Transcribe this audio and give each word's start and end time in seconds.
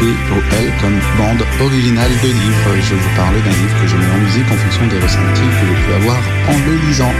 B-O-L 0.00 0.72
comme 0.80 1.00
bande 1.16 1.46
originale 1.62 2.10
de 2.22 2.28
livres. 2.28 2.76
Je 2.82 2.94
vous 2.94 3.08
parle 3.16 3.42
d'un 3.42 3.50
livre 3.50 3.80
que 3.80 3.86
je 3.86 3.96
mets 3.96 4.12
en 4.12 4.18
musique 4.18 4.52
en 4.52 4.56
fonction 4.56 4.86
des 4.88 4.98
ressentis 4.98 5.40
que 5.40 5.66
je 5.66 5.72
peux 5.86 5.94
avoir 5.94 6.20
en 6.48 6.58
le 6.68 6.76
lisant. 6.86 7.14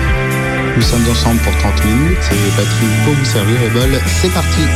Nous 0.76 0.82
sommes 0.82 1.08
ensemble 1.10 1.40
pour 1.40 1.56
30 1.56 1.86
minutes, 1.86 2.18
c'est 2.20 2.36
Patrick 2.54 2.90
pour 3.04 3.14
vous 3.14 3.24
servir 3.24 3.62
et 3.62 3.70
Bol, 3.70 3.98
c'est 4.20 4.32
parti 4.32 4.66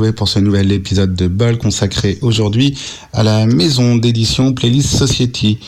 retrouver 0.00 0.12
pour 0.12 0.28
ce 0.28 0.38
nouvel 0.38 0.72
épisode 0.72 1.14
de 1.14 1.28
Bol 1.28 1.58
consacré 1.58 2.16
aujourd'hui 2.22 2.78
à 3.12 3.22
la 3.22 3.44
maison 3.44 3.96
d'édition 3.96 4.54
Playlist 4.54 4.96
Society. 4.96 5.58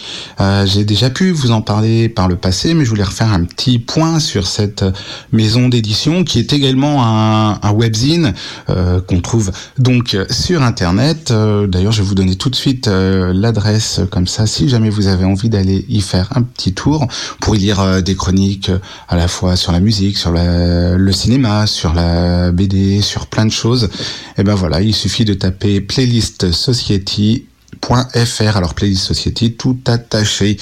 Euh, 0.40 0.64
J'ai 0.64 0.84
déjà 0.84 1.10
pu 1.10 1.32
vous 1.32 1.50
en 1.50 1.60
parler 1.60 2.08
par 2.08 2.28
le 2.28 2.36
passé, 2.36 2.72
mais 2.72 2.84
je 2.86 2.90
voulais 2.90 3.02
refaire 3.02 3.30
un 3.30 3.44
petit 3.44 3.78
point 3.78 4.20
sur 4.20 4.46
cette 4.46 4.84
maison 5.32 5.68
d'édition 5.68 6.24
qui 6.24 6.38
est 6.38 6.54
également 6.54 7.04
un, 7.04 7.58
un 7.62 7.72
webzine 7.72 8.32
euh, 8.70 9.02
qu'on 9.02 9.20
trouve 9.20 9.50
donc 9.78 10.16
sur 10.30 10.62
Internet. 10.62 11.30
Euh, 11.30 11.66
D'ailleurs, 11.66 11.92
je 11.92 12.00
vais 12.00 12.08
vous 12.08 12.14
donner 12.14 12.36
tout 12.36 12.48
de 12.48 12.56
suite 12.56 12.88
l'adresse 12.88 14.00
comme 14.10 14.26
ça, 14.26 14.46
si 14.46 14.68
jamais 14.68 14.88
vous 14.88 15.08
avez 15.08 15.26
envie 15.26 15.50
d'aller 15.50 15.84
y 15.90 16.00
faire 16.00 16.28
un 16.34 16.42
petit 16.42 16.72
tour 16.72 17.06
pour 17.40 17.54
y 17.54 17.58
lire 17.58 18.02
des 18.02 18.14
chroniques 18.14 18.70
à 19.08 19.16
la 19.16 19.28
fois 19.28 19.56
sur 19.56 19.72
la 19.72 19.80
musique, 19.80 20.16
sur 20.16 20.32
le 20.32 21.12
cinéma, 21.12 21.66
sur 21.66 21.92
la 21.92 22.50
BD, 22.50 23.02
sur 23.02 23.26
plein 23.26 23.44
de 23.44 23.50
choses, 23.52 23.90
et 24.38 24.42
ben 24.42 24.54
voilà, 24.54 24.80
il 24.80 24.94
suffit 24.94 25.24
de 25.24 25.34
taper 25.34 25.80
playlist 25.80 26.52
society.fr. 26.52 28.56
Alors 28.56 28.74
playlist 28.74 29.04
society 29.04 29.54
tout 29.54 29.78
attaché. 29.86 30.56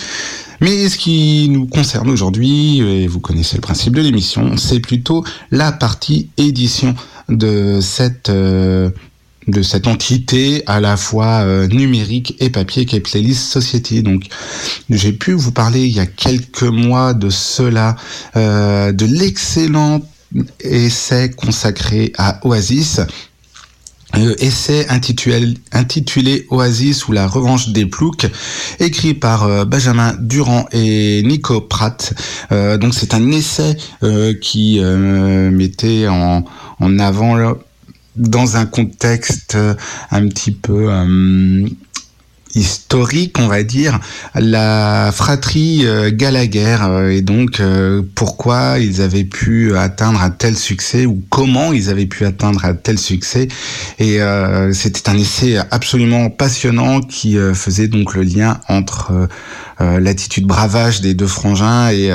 Mais 0.61 0.89
ce 0.89 0.99
qui 0.99 1.49
nous 1.49 1.67
concerne 1.67 2.11
aujourd'hui, 2.11 2.81
et 2.81 3.07
vous 3.07 3.21
connaissez 3.21 3.57
le 3.57 3.63
principe 3.63 3.95
de 3.95 4.03
l'émission, 4.03 4.59
c'est 4.59 4.81
plutôt 4.81 5.25
la 5.51 5.73
partie 5.73 6.29
édition 6.37 6.95
de 7.31 7.79
cette 7.81 8.29
euh, 8.29 8.91
de 9.49 9.63
cette 9.63 9.87
entité 9.87 10.63
à 10.67 10.81
la 10.81 10.97
fois 10.97 11.41
euh, 11.41 11.67
numérique 11.67 12.37
et 12.41 12.51
papier 12.51 12.85
qui 12.85 12.97
est 12.97 13.01
Playlist 13.01 13.51
Society. 13.51 14.03
Donc 14.03 14.25
j'ai 14.91 15.13
pu 15.13 15.33
vous 15.33 15.53
parler 15.53 15.87
il 15.87 15.93
y 15.93 16.01
a 16.01 16.07
quelques 16.07 16.63
mois 16.63 17.15
de 17.15 17.31
cela, 17.31 17.97
euh, 18.37 18.93
de 18.93 19.07
l'excellent 19.07 20.03
essai 20.61 21.31
consacré 21.31 22.13
à 22.19 22.47
Oasis. 22.47 23.01
Euh, 24.17 24.35
essai 24.39 24.87
intitulé, 24.89 25.55
intitulé 25.73 26.47
Oasis 26.51 27.07
ou 27.07 27.13
la 27.13 27.27
revanche 27.29 27.69
des 27.69 27.87
ploucs, 27.87 28.27
écrit 28.81 29.15
par 29.15 29.45
euh, 29.45 29.65
Benjamin 29.65 30.17
Durand 30.19 30.67
et 30.73 31.23
Nico 31.23 31.61
Pratt. 31.61 32.13
Euh, 32.51 32.77
donc 32.77 32.95
c'est 32.95 33.15
un 33.15 33.31
essai 33.31 33.77
euh, 34.03 34.35
qui 34.35 34.81
euh, 34.81 35.51
mettait 35.51 36.09
en, 36.09 36.45
en 36.81 36.99
avant 36.99 37.55
dans 38.17 38.57
un 38.57 38.67
contexte 38.67 39.57
un 40.11 40.29
petit 40.29 40.51
peu 40.51 40.91
historique, 42.55 43.39
on 43.39 43.47
va 43.47 43.63
dire, 43.63 44.01
la 44.35 45.11
fratrie 45.13 45.87
euh, 45.87 46.11
Gallagher 46.13 46.79
euh, 46.83 47.11
et 47.11 47.23
donc 47.23 47.61
euh, 47.61 48.03
pourquoi 48.15 48.79
ils 48.79 49.03
avaient 49.03 49.25
pu 49.25 49.77
atteindre 49.77 50.21
un 50.21 50.31
tel 50.31 50.57
succès 50.57 51.07
ou 51.07 51.23
comment 51.31 51.73
ils 51.73 51.91
avaient 51.91 52.07
pu 52.07 52.25
atteindre 52.25 52.65
un 52.65 52.75
tel 52.75 52.99
succès. 52.99 53.49
Et 53.99 54.19
c'était 54.73 55.09
un 55.09 55.17
essai 55.17 55.59
absolument 55.71 56.31
passionnant 56.31 57.01
qui 57.01 57.37
faisait 57.55 57.89
donc 57.89 58.15
le 58.15 58.23
lien 58.23 58.61
entre 58.69 59.29
l'attitude 59.81 60.47
bravage 60.47 61.01
des 61.01 61.15
deux 61.15 61.27
frangins 61.27 61.91
et 61.91 62.11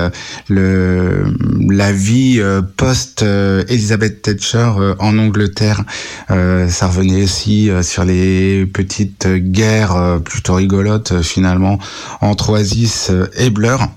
le 0.47 1.25
la 1.69 1.91
vie 1.91 2.41
post 2.77 3.23
Elizabeth 3.23 4.21
Thatcher 4.21 4.71
en 4.99 5.17
Angleterre. 5.17 5.83
ça 6.27 6.87
revenait 6.87 7.23
aussi 7.23 7.69
sur 7.81 8.05
les 8.05 8.65
petites 8.65 9.27
guerres 9.27 10.19
plutôt 10.23 10.55
rigolote 10.55 11.13
euh, 11.15 11.23
finalement 11.23 11.79
entre 12.21 12.51
Oasis 12.51 13.09
euh, 13.09 13.27
et 13.37 13.49
Blur. 13.49 13.87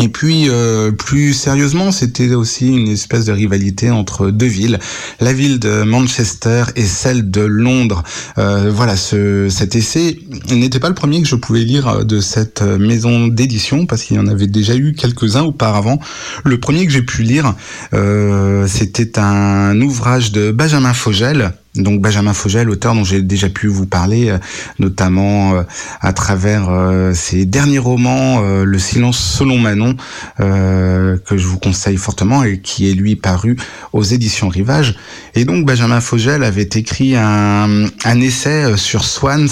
Et 0.00 0.08
puis, 0.08 0.48
euh, 0.48 0.90
plus 0.90 1.34
sérieusement, 1.34 1.92
c'était 1.92 2.34
aussi 2.34 2.68
une 2.68 2.88
espèce 2.88 3.26
de 3.26 3.32
rivalité 3.32 3.92
entre 3.92 4.30
deux 4.30 4.46
villes, 4.46 4.80
la 5.20 5.32
ville 5.32 5.60
de 5.60 5.84
Manchester 5.84 6.64
et 6.74 6.84
celle 6.84 7.30
de 7.30 7.42
Londres. 7.42 8.02
Euh, 8.38 8.72
voilà, 8.74 8.96
ce, 8.96 9.48
cet 9.48 9.76
essai 9.76 10.18
n'était 10.50 10.80
pas 10.80 10.88
le 10.88 10.96
premier 10.96 11.22
que 11.22 11.28
je 11.28 11.36
pouvais 11.36 11.60
lire 11.60 12.04
de 12.04 12.20
cette 12.20 12.62
maison 12.62 13.28
d'édition, 13.28 13.86
parce 13.86 14.02
qu'il 14.02 14.16
y 14.16 14.18
en 14.18 14.26
avait 14.26 14.48
déjà 14.48 14.74
eu 14.74 14.94
quelques-uns 14.94 15.44
auparavant. 15.44 16.00
Le 16.44 16.58
premier 16.58 16.84
que 16.86 16.92
j'ai 16.92 17.02
pu 17.02 17.22
lire, 17.22 17.54
euh, 17.92 18.66
c'était 18.66 19.18
un 19.20 19.80
ouvrage 19.80 20.32
de 20.32 20.50
Benjamin 20.50 20.92
Fogel, 20.92 21.52
donc 21.74 22.00
Benjamin 22.00 22.32
Fogel, 22.34 22.70
auteur 22.70 22.94
dont 22.94 23.04
j'ai 23.04 23.20
déjà 23.20 23.48
pu 23.48 23.66
vous 23.66 23.86
parler, 23.86 24.30
euh, 24.30 24.38
notamment 24.78 25.54
euh, 25.54 25.62
à 26.00 26.12
travers 26.12 26.68
euh, 26.68 27.12
ses 27.14 27.46
derniers 27.46 27.78
romans, 27.78 28.40
Le 28.40 28.78
silence 28.78 29.18
selon 29.18 29.58
Manon, 29.58 29.96
que 30.38 31.36
je 31.36 31.46
vous 31.46 31.58
conseille 31.58 31.96
fortement 31.96 32.44
et 32.44 32.60
qui 32.60 32.90
est 32.90 32.94
lui 32.94 33.16
paru 33.16 33.56
aux 33.92 34.02
éditions 34.02 34.48
Rivage. 34.48 34.96
Et 35.34 35.44
donc 35.44 35.64
Benjamin 35.64 36.00
Fogel 36.00 36.42
avait 36.44 36.62
écrit 36.62 37.16
un, 37.16 37.86
un 38.04 38.20
essai 38.20 38.76
sur 38.76 39.04
Swans, 39.04 39.48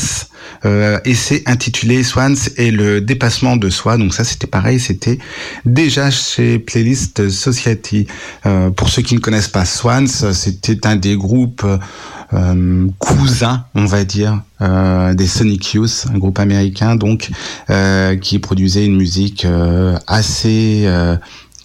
euh, 0.65 1.01
essai 1.05 1.43
intitulé 1.47 2.05
Swans 2.05 2.37
et 2.57 2.71
le 2.71 3.01
dépassement 3.01 3.57
de 3.57 3.69
soi. 3.69 3.97
Donc 3.97 4.15
ça, 4.15 4.23
c'était 4.25 4.47
pareil, 4.47 4.79
c'était 4.79 5.19
déjà 5.65 6.11
chez 6.11 6.59
Playlist 6.59 7.29
Society. 7.29 8.07
Euh, 8.47 8.71
pour 8.71 8.89
ceux 8.89 9.03
qui 9.03 9.15
ne 9.15 9.21
connaissent 9.21 9.49
pas 9.49 9.65
Swans, 9.65 10.07
c'était 10.07 10.87
un 10.87 10.97
des 10.97 11.17
groupes 11.17 11.67
euh, 12.35 12.87
cousins, 12.99 13.65
on 13.75 13.85
va 13.85 14.05
dire, 14.05 14.43
euh, 14.61 15.15
des 15.15 15.27
Sonic 15.27 15.75
Youth, 15.75 16.07
un 16.13 16.19
groupe 16.19 16.39
américain, 16.39 16.97
donc 16.97 17.31
euh, 17.71 18.17
qui 18.17 18.39
produisait 18.39 18.87
une 18.87 18.97
musique 18.97 19.45
euh, 19.45 19.97
assez 20.07 20.89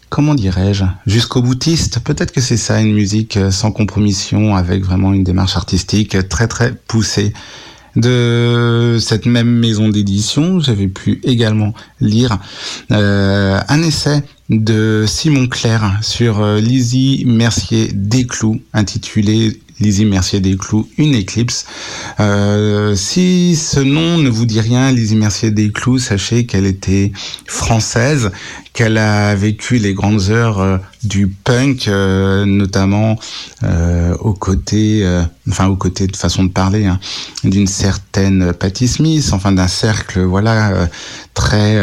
comment 0.09 0.35
dirais-je, 0.35 0.85
jusqu'au 1.05 1.41
boutiste. 1.41 1.99
Peut-être 1.99 2.31
que 2.31 2.39
c'est 2.39 2.55
ça, 2.55 2.79
une 2.79 2.93
musique 2.93 3.37
sans 3.51 3.71
compromission, 3.71 4.55
avec 4.55 4.83
vraiment 4.85 5.11
une 5.13 5.25
démarche 5.25 5.57
artistique 5.57 6.29
très 6.29 6.47
très 6.47 6.73
poussée 6.87 7.33
de 7.97 8.97
cette 9.01 9.25
même 9.25 9.49
maison 9.49 9.89
d'édition, 9.89 10.59
j'avais 10.59 10.87
pu 10.87 11.19
également 11.23 11.73
lire 11.99 12.37
euh, 12.91 13.59
un 13.67 13.81
essai 13.81 14.23
de 14.49 15.05
Simon 15.07 15.47
Clair 15.47 15.99
sur 16.01 16.41
euh, 16.41 16.59
Lizzie 16.59 17.23
Mercier 17.25 17.89
Desclous, 17.93 18.61
intitulé 18.73 19.59
Lizzie 19.79 20.05
Mercier 20.05 20.39
Desclous, 20.39 20.87
une 20.97 21.13
éclipse. 21.13 21.65
Euh, 22.19 22.95
si 22.95 23.55
ce 23.55 23.79
nom 23.79 24.17
ne 24.17 24.29
vous 24.29 24.45
dit 24.45 24.59
rien, 24.59 24.91
Lizzie 24.91 25.15
Mercier 25.15 25.51
Desclous, 25.51 25.99
sachez 25.99 26.45
qu'elle 26.45 26.65
était 26.65 27.11
française, 27.45 28.31
qu'elle 28.73 28.97
a 28.97 29.35
vécu 29.35 29.77
les 29.77 29.93
grandes 29.93 30.29
heures 30.29 30.61
euh, 30.61 30.77
du 31.03 31.27
punk, 31.27 31.87
euh, 31.87 32.45
notamment 32.45 33.19
euh, 33.63 34.15
aux 34.19 34.33
côtés, 34.33 35.05
enfin 35.49 35.67
aux 35.67 35.75
côtés 35.75 36.07
de 36.07 36.15
façon 36.15 36.43
de 36.43 36.49
parler, 36.49 36.85
hein, 36.85 36.99
d'une 37.43 37.67
certaine 37.67 38.53
Patti 38.53 38.87
Smith, 38.87 39.29
enfin 39.31 39.51
d'un 39.51 39.67
cercle, 39.67 40.21
voilà, 40.21 40.89
très 41.33 41.79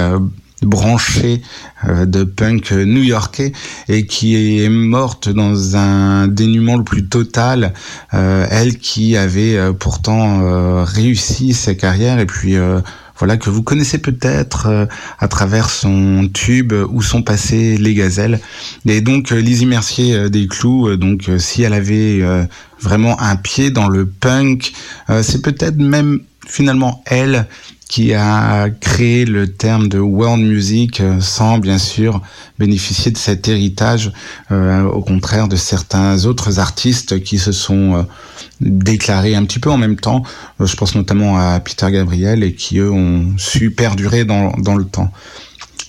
branchée 0.64 1.42
euh, 1.88 2.06
de 2.06 2.24
punk 2.24 2.72
new-yorkais 2.72 3.52
et 3.88 4.06
qui 4.06 4.62
est 4.62 4.68
morte 4.68 5.28
dans 5.28 5.76
un 5.76 6.28
dénuement 6.28 6.76
le 6.76 6.84
plus 6.84 7.06
total. 7.06 7.72
Euh, 8.12 8.46
elle 8.50 8.78
qui 8.78 9.16
avait 9.16 9.56
euh, 9.56 9.72
pourtant 9.72 10.42
euh, 10.42 10.84
réussi 10.84 11.52
sa 11.52 11.74
carrière 11.74 12.18
et 12.18 12.26
puis 12.26 12.56
voilà 13.18 13.36
que 13.36 13.48
vous 13.48 13.62
connaissez 13.62 13.98
peut-être 13.98 14.88
à 15.18 15.28
travers 15.28 15.70
son 15.70 16.28
tube 16.32 16.72
ou 16.72 17.00
son 17.00 17.22
passé 17.22 17.76
Les 17.76 17.94
Gazelles. 17.94 18.40
Et 18.86 19.00
donc 19.00 19.30
Lizzie 19.30 19.66
Mercier 19.66 20.28
des 20.30 20.48
Clous, 20.48 20.96
donc 20.96 21.30
si 21.38 21.62
elle 21.62 21.74
avait 21.74 22.22
vraiment 22.80 23.20
un 23.20 23.36
pied 23.36 23.70
dans 23.70 23.88
le 23.88 24.06
punk, 24.06 24.72
c'est 25.22 25.42
peut-être 25.42 25.76
même 25.76 26.20
finalement 26.46 27.02
elle 27.06 27.46
qui 27.94 28.12
a 28.12 28.70
créé 28.70 29.24
le 29.24 29.46
terme 29.46 29.88
de 29.88 30.00
world 30.00 30.42
music 30.42 31.00
euh, 31.00 31.20
sans 31.20 31.58
bien 31.58 31.78
sûr 31.78 32.20
bénéficier 32.58 33.12
de 33.12 33.16
cet 33.16 33.46
héritage, 33.46 34.10
euh, 34.50 34.82
au 34.82 35.00
contraire 35.00 35.46
de 35.46 35.54
certains 35.54 36.24
autres 36.24 36.58
artistes 36.58 37.22
qui 37.22 37.38
se 37.38 37.52
sont 37.52 37.94
euh, 37.94 38.02
déclarés 38.60 39.36
un 39.36 39.44
petit 39.44 39.60
peu 39.60 39.70
en 39.70 39.78
même 39.78 39.94
temps. 39.94 40.24
je 40.58 40.74
pense 40.74 40.96
notamment 40.96 41.38
à 41.38 41.60
Peter 41.60 41.88
Gabriel 41.92 42.42
et 42.42 42.54
qui 42.54 42.78
eux 42.78 42.90
ont 42.90 43.26
su 43.36 43.70
perdurer 43.70 44.24
dans, 44.24 44.50
dans 44.58 44.74
le 44.74 44.86
temps. 44.86 45.12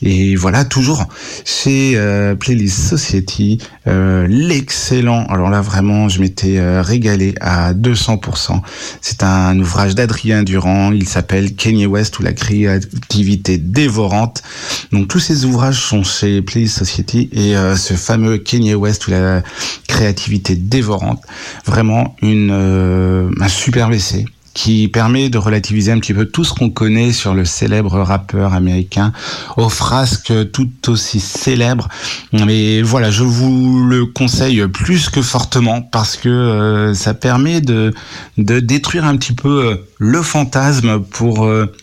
Et 0.02 0.36
voilà, 0.36 0.66
toujours 0.66 1.06
chez 1.46 1.94
euh, 1.96 2.36
Playlist 2.36 2.90
Society, 2.90 3.60
euh, 3.88 4.28
l'excellent, 4.28 5.26
alors 5.28 5.50
là 5.50 5.62
vraiment, 5.62 6.10
je 6.10 6.20
m'étais 6.22 6.58
euh, 6.58 6.82
régalé 6.82 7.34
à 7.42 7.74
200%. 7.74 8.62
C'est 9.02 9.24
un 9.24 9.58
ouvrage 9.60 9.96
d'Adrien 9.96 10.44
Durand, 10.44 10.92
il 10.92 11.08
s'appelle 11.08 11.56
Kanye 11.56 11.86
West 11.86 12.20
ou 12.20 12.24
la 12.24 12.34
créativité 12.34 13.58
dévorante. 13.58 14.44
Donc 14.92 15.08
tous 15.08 15.20
ces 15.20 15.46
ouvrages 15.46 15.80
sont 15.80 16.04
chez 16.04 16.42
Playlist 16.42 16.78
Society 16.78 17.30
et 17.32 17.56
ce 17.76 17.94
fameux 17.94 18.38
Kanye 18.38 18.76
West 18.76 19.08
ou 19.08 19.12
la 19.12 19.42
créativité 19.88 20.56
dévorante, 20.56 21.22
vraiment 21.66 22.16
une, 22.22 22.52
un 22.52 23.48
superbe 23.48 23.94
essai 23.94 24.26
qui 24.56 24.88
permet 24.88 25.30
de 25.30 25.38
relativiser 25.38 25.92
un 25.92 26.00
petit 26.00 26.14
peu 26.14 26.26
tout 26.26 26.46
ce 26.46 26.54
qu'on 26.54 26.70
connaît 26.70 27.12
sur 27.12 27.36
le 27.36 27.44
célèbre 27.44 28.00
rappeur 28.00 28.54
américain 28.54 29.12
aux 29.58 29.70
frasques 29.70 30.34
tout 30.54 30.70
aussi 30.88 31.20
célèbres. 31.20 31.90
Mais 32.32 32.82
voilà, 32.82 33.12
je 33.12 33.24
vous 33.24 33.84
le 33.84 34.06
conseille 34.06 34.66
plus 34.70 35.10
que 35.10 35.22
fortement 35.22 35.82
parce 35.82 36.16
que 36.16 36.30
euh, 36.30 36.94
ça 36.94 37.14
permet 37.14 37.60
de, 37.60 37.94
détruire 38.38 39.04
un 39.04 39.18
petit 39.18 39.34
peu 39.34 39.66
euh, 39.66 39.76
le 40.00 40.22
fantasme 40.22 41.02
pour 41.02 41.46
euh, 41.46 41.76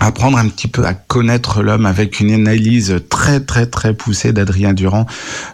apprendre 0.00 0.36
un 0.36 0.48
petit 0.48 0.66
peu 0.66 0.84
à 0.84 0.94
connaître 0.94 1.62
l'homme 1.62 1.86
avec 1.86 2.18
une 2.18 2.32
analyse 2.32 2.96
très 3.08 3.38
très 3.38 3.66
très 3.66 3.94
poussée 3.94 4.32
d'Adrien 4.32 4.72
Durand. 4.72 5.06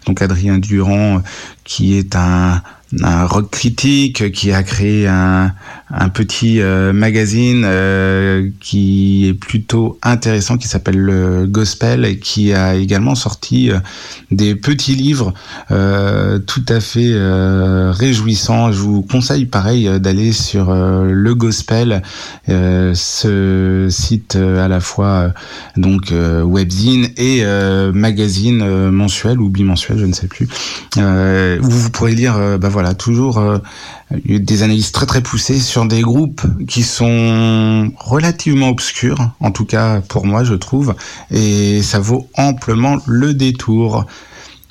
Donc 0.06 0.22
Adrien 0.22 0.56
Durand 0.56 1.20
qui 1.64 1.98
est 1.98 2.16
un, 2.16 2.62
un 3.02 3.26
rock 3.26 3.50
critique 3.50 4.32
qui 4.32 4.52
a 4.52 4.62
créé 4.62 5.06
un, 5.06 5.52
un 5.90 6.08
petit 6.08 6.60
euh, 6.60 6.92
magazine 6.92 7.62
euh, 7.64 8.50
qui 8.60 9.28
est 9.28 9.34
plutôt 9.34 9.98
intéressant 10.02 10.56
qui 10.56 10.66
s'appelle 10.66 10.98
le 10.98 11.46
Gospel 11.46 12.04
et 12.04 12.18
qui 12.18 12.52
a 12.52 12.74
également 12.74 13.14
sorti 13.14 13.70
euh, 13.70 13.78
des 14.32 14.56
petits 14.56 14.96
livres 14.96 15.32
tout 15.68 16.64
à 16.68 16.80
fait 16.80 17.12
réjouissants. 17.90 18.72
Je 18.72 18.78
vous 18.78 19.02
conseille 19.02 19.46
pareil 19.46 19.88
d'aller 20.00 20.32
sur 20.32 20.72
le 20.72 21.34
Gospel, 21.34 22.02
ce 22.48 23.86
site 23.90 24.36
à 24.36 24.68
la 24.68 24.80
fois 24.80 25.32
donc 25.76 26.12
webzine 26.12 27.08
et 27.16 27.44
magazine 27.92 28.90
mensuel 28.90 29.40
ou 29.40 29.48
bimensuel, 29.48 29.98
je 29.98 30.06
ne 30.06 30.12
sais 30.12 30.26
plus, 30.26 30.48
où 30.96 31.70
vous 31.70 31.90
pourrez 31.90 32.14
lire 32.14 32.58
bah 32.58 32.68
voilà 32.68 32.85
toujours 32.94 33.42
des 34.24 34.62
analyses 34.62 34.92
très 34.92 35.06
très 35.06 35.22
poussées 35.22 35.60
sur 35.60 35.86
des 35.86 36.00
groupes 36.00 36.42
qui 36.66 36.82
sont 36.82 37.92
relativement 37.98 38.68
obscurs, 38.68 39.30
en 39.40 39.50
tout 39.50 39.64
cas 39.64 40.00
pour 40.00 40.26
moi 40.26 40.44
je 40.44 40.54
trouve, 40.54 40.94
et 41.30 41.82
ça 41.82 41.98
vaut 41.98 42.28
amplement 42.34 42.98
le 43.06 43.34
détour. 43.34 44.06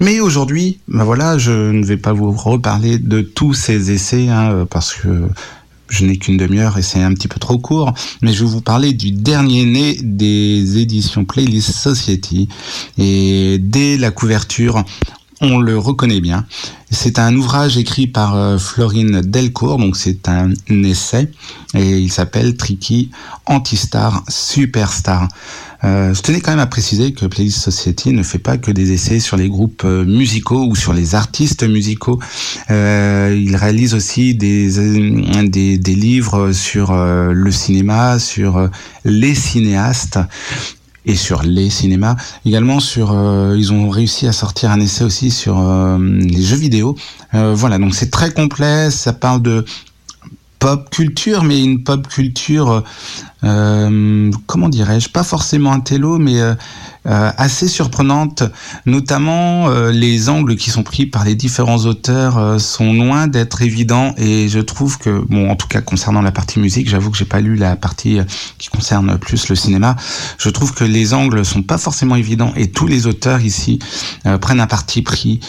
Mais 0.02 0.20
aujourd'hui, 0.20 0.80
ben 0.88 1.06
voilà, 1.06 1.38
je 1.38 1.72
ne 1.72 1.86
vais 1.86 1.98
pas 1.98 2.12
vous 2.12 2.32
reparler 2.32 2.98
de 2.98 3.22
tous 3.22 3.54
ces 3.54 3.92
essais 3.92 4.28
hein, 4.28 4.68
parce 4.70 4.94
que 4.94 5.30
je 5.88 6.06
n'ai 6.06 6.18
qu'une 6.18 6.38
demi-heure 6.38 6.78
et 6.78 6.82
c'est 6.82 7.02
un 7.02 7.14
petit 7.14 7.28
peu 7.28 7.40
trop 7.40 7.58
court, 7.58 7.94
mais 8.22 8.34
je 8.34 8.44
vais 8.44 8.50
vous 8.50 8.62
parler 8.62 8.94
du 8.94 9.12
dernier 9.12 9.66
né 9.66 9.98
des 10.02 10.80
éditions 10.80 11.26
Playlist 11.26 11.72
Society. 11.72 12.50
Et 12.98 13.58
dès 13.60 13.98
la 13.98 14.12
couverture, 14.12 14.84
on 15.42 15.60
le 15.60 15.78
reconnaît 15.78 16.22
bien. 16.22 16.46
C'est 16.92 17.20
un 17.20 17.36
ouvrage 17.36 17.78
écrit 17.78 18.08
par 18.08 18.36
euh, 18.36 18.58
Florine 18.58 19.22
Delcourt, 19.22 19.78
donc 19.78 19.98
c'est 19.98 20.30
un 20.30 20.54
essai, 20.70 21.30
et 21.74 21.98
il 21.98 22.12
s'appelle 22.12 22.56
Tricky 22.56 23.12
Antistar 23.46 24.24
Superstar. 24.30 25.28
Euh, 25.84 26.14
je 26.14 26.22
tenais 26.22 26.40
quand 26.40 26.52
même 26.52 26.60
à 26.60 26.68
préciser 26.68 27.12
que 27.12 27.26
Playlist 27.26 27.60
Society 27.60 28.14
ne 28.14 28.24
fait 28.24 28.40
pas 28.40 28.58
que 28.58 28.72
des 28.72 28.94
essais 28.94 29.20
sur 29.20 29.36
les 29.36 29.50
groupes 29.50 29.84
euh, 29.84 30.06
musicaux 30.06 30.68
ou 30.68 30.76
sur 30.76 30.94
les 30.94 31.16
artistes 31.16 31.64
musicaux. 31.64 32.20
il 32.70 33.56
réalise 33.56 33.94
aussi 33.94 34.36
des, 34.36 34.70
des, 35.44 35.78
des 35.78 35.96
livres 35.96 36.54
sur 36.54 36.96
le 36.96 37.52
cinéma, 37.52 38.20
sur 38.20 38.70
les 39.04 39.36
cinéastes 39.36 40.20
et 41.06 41.16
sur 41.16 41.44
les 41.44 41.70
cinémas. 41.70 42.16
Également 42.46 42.80
sur, 42.80 43.12
euh, 43.12 43.56
ils 43.58 43.72
ont 43.72 43.90
réussi 43.90 44.28
à 44.28 44.32
sortir 44.32 44.72
un 44.72 44.80
essai 44.80 45.04
aussi 45.04 45.32
sur 45.32 45.60
euh, 45.60 45.98
les 46.00 46.42
jeux 46.42 46.58
vidéo. 46.58 46.96
Euh, 47.34 47.54
voilà, 47.56 47.78
donc 47.78 47.96
c'est 47.96 48.12
très 48.12 48.32
complet. 48.32 48.92
Ça 48.92 49.14
parle 49.14 49.42
de 49.42 49.66
pop 50.60 50.90
culture, 50.90 51.44
mais 51.44 51.64
une 51.64 51.84
pop 51.84 52.08
culture, 52.08 52.84
comment 53.42 54.70
dirais-je, 54.70 55.10
pas 55.10 55.24
forcément 55.24 55.72
un 55.72 55.80
télo, 55.80 56.18
mais 56.18 56.42
euh, 57.08 57.30
assez 57.38 57.68
surprenante, 57.68 58.42
notamment 58.88 59.70
euh, 59.70 59.92
les 59.92 60.28
angles 60.28 60.56
qui 60.56 60.72
sont 60.72 60.82
pris 60.82 61.06
par 61.06 61.24
les 61.24 61.36
différents 61.36 61.86
auteurs 61.86 62.40
euh, 62.40 62.58
sont 62.58 62.94
loin 62.94 63.28
d'être 63.28 63.62
évidents. 63.62 64.16
Et 64.18 64.50
je 64.50 64.60
trouve 64.60 64.98
que, 64.98 65.24
bon, 65.30 65.52
en 65.52 65.56
tout 65.56 65.68
cas 65.68 65.82
concernant 65.82 66.24
la 66.24 66.32
partie 66.32 66.58
musique, 66.58 66.90
j'avoue 66.90 67.12
que 67.12 67.18
j'ai 67.18 67.26
pas 67.26 67.42
lu 67.42 67.58
la 67.58 67.76
partie 67.76 68.18
qui 68.58 68.70
concerne 68.70 69.20
plus 69.20 69.50
le 69.50 69.56
cinéma, 69.56 69.96
je 70.40 70.50
trouve 70.50 70.74
que 70.74 70.84
les 70.84 71.14
angles 71.14 71.46
sont 71.46 71.62
pas 71.62 71.78
forcément 71.78 72.16
évidents 72.16 72.54
et 72.56 72.72
tous 72.72 72.88
les 72.88 73.06
auteurs 73.06 73.42
ici 73.42 73.78
prennent 74.42 74.60
un 74.60 74.68
parti 74.68 75.02
pris, 75.02 75.40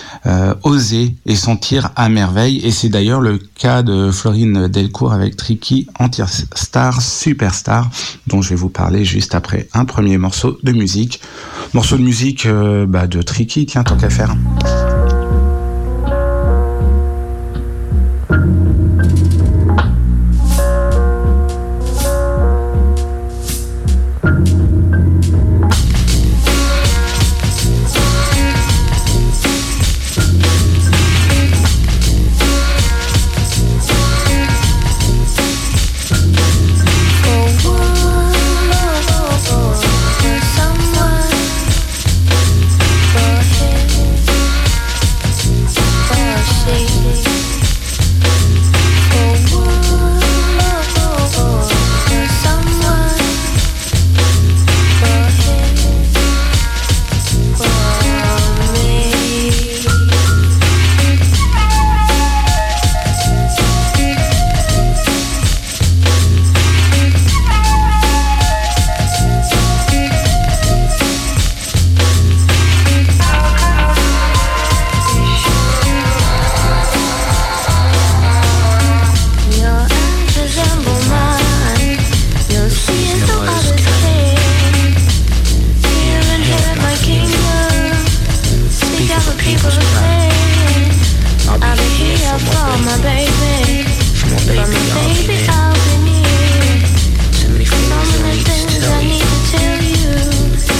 oser 0.62 1.14
et 1.24 1.36
sentir 1.36 1.90
à 1.96 2.08
merveille. 2.08 2.60
Et 2.64 2.70
c'est 2.70 2.88
d'ailleurs 2.88 3.20
le 3.20 3.38
cas 3.38 3.82
de 3.82 4.10
Florine 4.10 4.68
Delcourt 4.68 5.12
avec 5.12 5.36
Tricky 5.36 5.86
Anti-Star 5.98 7.00
Superstar 7.00 7.85
dont 8.26 8.42
je 8.42 8.50
vais 8.50 8.56
vous 8.56 8.68
parler 8.68 9.04
juste 9.04 9.34
après 9.34 9.68
un 9.72 9.84
premier 9.84 10.18
morceau 10.18 10.58
de 10.62 10.72
musique. 10.72 11.20
Morceau 11.74 11.96
de 11.96 12.02
musique 12.02 12.46
euh, 12.46 12.86
bah, 12.86 13.06
de 13.06 13.22
Tricky, 13.22 13.66
tiens, 13.66 13.84
tant 13.84 13.96
qu'à 13.96 14.10
faire. 14.10 14.34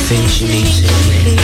fez 0.09 1.36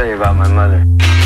tell 0.00 0.08
you 0.08 0.16
about 0.16 0.34
my 0.34 0.48
mother. 0.48 1.19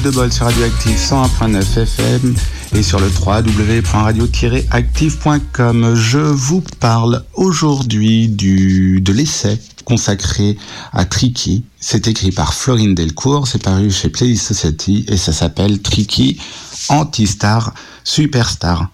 De 0.00 0.10
bol 0.10 0.32
sur 0.32 0.46
Radioactive 0.46 0.96
101.9 0.96 1.82
FM 1.82 2.34
et 2.74 2.82
sur 2.82 2.98
le 2.98 3.08
www.radio-active.com. 3.08 5.94
Je 5.94 6.18
vous 6.18 6.64
parle 6.80 7.22
aujourd'hui 7.34 8.28
de 8.28 9.12
l'essai 9.12 9.60
consacré 9.84 10.56
à 10.92 11.04
Tricky. 11.04 11.64
C'est 11.78 12.08
écrit 12.08 12.32
par 12.32 12.54
Florine 12.54 12.94
Delcourt, 12.94 13.46
c'est 13.46 13.62
paru 13.62 13.90
chez 13.90 14.08
Playlist 14.08 14.46
Society 14.46 15.04
et 15.08 15.18
ça 15.18 15.32
s'appelle 15.32 15.82
Tricky 15.82 16.40
Anti-Star 16.88 17.74
Superstar. 18.02 18.88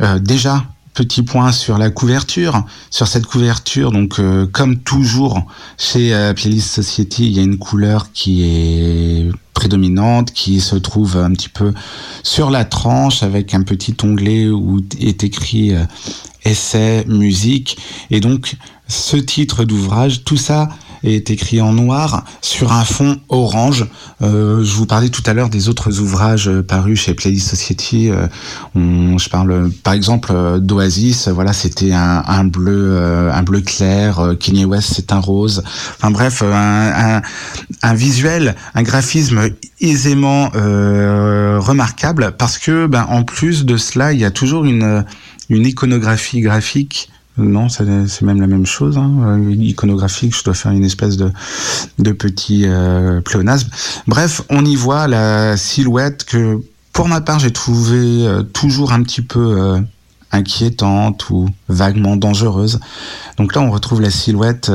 Euh, 0.00 0.18
déjà, 0.18 0.64
petit 0.94 1.22
point 1.22 1.52
sur 1.52 1.78
la 1.78 1.90
couverture. 1.90 2.64
Sur 2.90 3.06
cette 3.06 3.26
couverture, 3.26 3.92
donc 3.92 4.18
euh, 4.18 4.46
comme 4.46 4.80
toujours 4.80 5.46
chez 5.78 6.12
euh, 6.12 6.34
Playlist 6.34 6.74
Society, 6.74 7.26
il 7.26 7.32
y 7.32 7.38
a 7.38 7.42
une 7.42 7.58
couleur 7.58 8.10
qui 8.12 8.42
est 8.42 9.30
prédominante, 9.60 10.32
qui 10.32 10.58
se 10.58 10.74
trouve 10.74 11.18
un 11.18 11.32
petit 11.32 11.50
peu 11.50 11.74
sur 12.22 12.48
la 12.50 12.64
tranche 12.64 13.22
avec 13.22 13.52
un 13.52 13.62
petit 13.62 13.94
onglet 14.02 14.48
où 14.48 14.80
est 14.98 15.22
écrit 15.22 15.74
euh, 15.74 15.84
essai, 16.46 17.04
musique. 17.06 17.76
Et 18.10 18.20
donc 18.20 18.56
ce 18.88 19.18
titre 19.18 19.64
d'ouvrage, 19.64 20.24
tout 20.24 20.38
ça 20.38 20.70
est 21.02 21.30
écrit 21.30 21.60
en 21.60 21.72
noir 21.72 22.24
sur 22.40 22.72
un 22.72 22.84
fond 22.84 23.18
orange. 23.28 23.86
Euh, 24.22 24.62
je 24.64 24.74
vous 24.74 24.86
parlais 24.86 25.08
tout 25.08 25.22
à 25.26 25.32
l'heure 25.32 25.48
des 25.48 25.68
autres 25.68 26.00
ouvrages 26.00 26.48
euh, 26.48 26.62
parus 26.62 27.00
chez 27.00 27.14
Playlist 27.14 27.48
Society. 27.48 28.10
Euh, 28.10 28.26
je 28.74 29.28
parle 29.28 29.70
par 29.82 29.94
exemple 29.94 30.32
d'Oasis. 30.60 31.28
Voilà, 31.28 31.52
c'était 31.52 31.92
un, 31.92 32.44
bleu, 32.44 33.30
un 33.32 33.42
bleu 33.42 33.60
clair. 33.60 34.34
Kanye 34.38 34.64
West, 34.64 34.92
c'est 34.94 35.12
un 35.12 35.18
rose. 35.18 35.62
Enfin 35.96 36.10
bref, 36.10 36.42
un, 36.42 37.94
visuel, 37.94 38.54
un 38.74 38.82
graphisme 38.82 39.40
aisément 39.80 40.50
remarquable 40.50 42.34
parce 42.38 42.58
que, 42.58 42.86
ben, 42.86 43.06
en 43.08 43.22
plus 43.22 43.64
de 43.64 43.76
cela, 43.76 44.12
il 44.12 44.20
y 44.20 44.24
a 44.24 44.30
toujours 44.30 44.64
une 44.64 45.04
une 45.50 45.66
iconographie 45.66 46.40
graphique 46.40 47.10
non, 47.40 47.68
c'est 47.68 48.22
même 48.22 48.40
la 48.40 48.46
même 48.46 48.66
chose. 48.66 48.98
Hein. 48.98 49.10
Euh, 49.24 49.50
iconographique, 49.52 50.36
je 50.36 50.44
dois 50.44 50.54
faire 50.54 50.72
une 50.72 50.84
espèce 50.84 51.16
de, 51.16 51.30
de 51.98 52.12
petit 52.12 52.64
euh, 52.66 53.20
pléonasme. 53.20 53.68
Bref, 54.06 54.42
on 54.50 54.64
y 54.64 54.76
voit 54.76 55.08
la 55.08 55.56
silhouette 55.56 56.24
que, 56.24 56.60
pour 56.92 57.08
ma 57.08 57.20
part, 57.20 57.38
j'ai 57.38 57.52
trouvé 57.52 58.26
euh, 58.26 58.42
toujours 58.42 58.92
un 58.92 59.02
petit 59.02 59.22
peu 59.22 59.60
euh, 59.60 59.80
inquiétante 60.32 61.30
ou 61.30 61.48
vaguement 61.68 62.16
dangereuse. 62.16 62.80
Donc 63.36 63.54
là, 63.54 63.62
on 63.62 63.70
retrouve 63.70 64.00
la 64.00 64.10
silhouette 64.10 64.70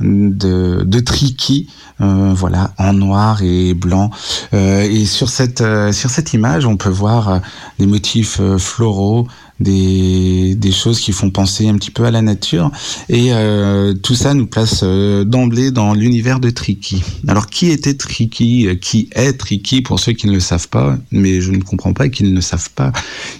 de, 0.00 0.82
de 0.84 1.00
Tricky, 1.00 1.68
voilà, 1.98 2.72
en 2.78 2.92
noir 2.92 3.42
et 3.42 3.74
blanc. 3.74 4.10
et 4.52 5.06
sur 5.06 5.28
cette, 5.28 5.64
sur 5.92 6.10
cette 6.10 6.32
image, 6.32 6.66
on 6.66 6.76
peut 6.76 6.88
voir 6.88 7.40
des 7.78 7.86
motifs 7.86 8.40
floraux, 8.58 9.26
des, 9.60 10.54
des 10.54 10.72
choses 10.72 11.00
qui 11.00 11.12
font 11.12 11.30
penser 11.30 11.68
un 11.68 11.76
petit 11.76 11.90
peu 11.90 12.04
à 12.04 12.10
la 12.10 12.22
nature. 12.22 12.70
Et 13.08 13.32
euh, 13.32 13.94
tout 13.94 14.14
ça 14.14 14.34
nous 14.34 14.46
place 14.46 14.80
euh, 14.82 15.24
d'emblée 15.24 15.70
dans 15.70 15.94
l'univers 15.94 16.40
de 16.40 16.50
Tricky. 16.50 17.02
Alors 17.26 17.46
qui 17.46 17.70
était 17.70 17.94
Tricky 17.94 18.68
Qui 18.80 19.08
est 19.12 19.32
Tricky 19.34 19.82
pour 19.82 19.98
ceux 20.00 20.12
qui 20.12 20.26
ne 20.26 20.32
le 20.32 20.40
savent 20.40 20.68
pas 20.68 20.96
Mais 21.10 21.40
je 21.40 21.50
ne 21.50 21.62
comprends 21.62 21.92
pas 21.92 22.08
qu'ils 22.08 22.32
ne 22.32 22.40
savent 22.40 22.70
pas 22.70 22.92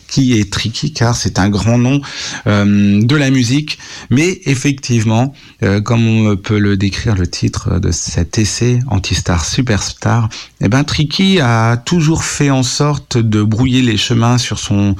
qui 0.08 0.38
est 0.38 0.50
Tricky 0.50 0.92
car 0.92 1.14
c'est 1.14 1.38
un 1.38 1.50
grand 1.50 1.78
nom 1.78 2.00
euh, 2.46 3.02
de 3.02 3.16
la 3.16 3.30
musique. 3.30 3.78
Mais 4.10 4.40
effectivement, 4.46 5.32
euh, 5.62 5.80
comme 5.80 6.06
on 6.06 6.36
peut 6.36 6.47
le 6.54 6.76
décrire 6.76 7.14
le 7.14 7.26
titre 7.26 7.78
de 7.78 7.90
cet 7.90 8.38
essai 8.38 8.80
Antistar 8.88 9.44
Superstar, 9.44 10.28
eh 10.60 10.68
ben 10.68 10.84
Tricky 10.84 11.40
a 11.40 11.76
toujours 11.76 12.24
fait 12.24 12.50
en 12.50 12.62
sorte 12.62 13.18
de 13.18 13.42
brouiller 13.42 13.82
les 13.82 13.96
chemins 13.96 14.38
sur 14.38 14.58
son 14.58 14.96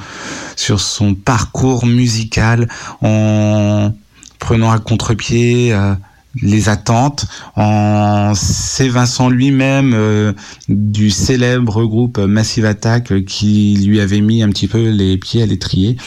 sur 0.55 0.79
son 0.79 1.15
parcours 1.15 1.85
musical 1.85 2.67
en 3.01 3.93
prenant 4.39 4.71
à 4.71 4.79
contre-pied 4.79 5.73
euh, 5.73 5.93
les 6.41 6.69
attentes 6.69 7.25
en 7.55 8.33
s'évinçant 8.35 9.29
lui-même 9.29 9.93
euh, 9.93 10.33
du 10.67 11.09
célèbre 11.09 11.85
groupe 11.85 12.17
Massive 12.17 12.65
Attack 12.65 13.25
qui 13.25 13.77
lui 13.85 13.99
avait 13.99 14.21
mis 14.21 14.43
un 14.43 14.49
petit 14.49 14.67
peu 14.67 14.89
les 14.89 15.17
pieds 15.17 15.43
à 15.43 15.45
l'étrier. 15.45 15.97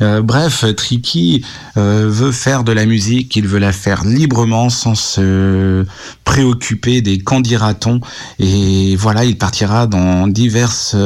Euh, 0.00 0.22
bref, 0.22 0.64
Tricky 0.76 1.44
veut 1.76 2.32
faire 2.32 2.64
de 2.64 2.72
la 2.72 2.86
musique, 2.86 3.34
il 3.36 3.46
veut 3.46 3.58
la 3.58 3.72
faire 3.72 4.04
librement 4.04 4.68
sans 4.68 4.94
se 4.94 5.84
préoccuper 6.24 7.00
des 7.02 7.18
candidatons 7.18 8.00
et 8.38 8.96
voilà, 8.96 9.24
il 9.24 9.38
partira 9.38 9.86
dans 9.86 10.26
diverses 10.26 10.96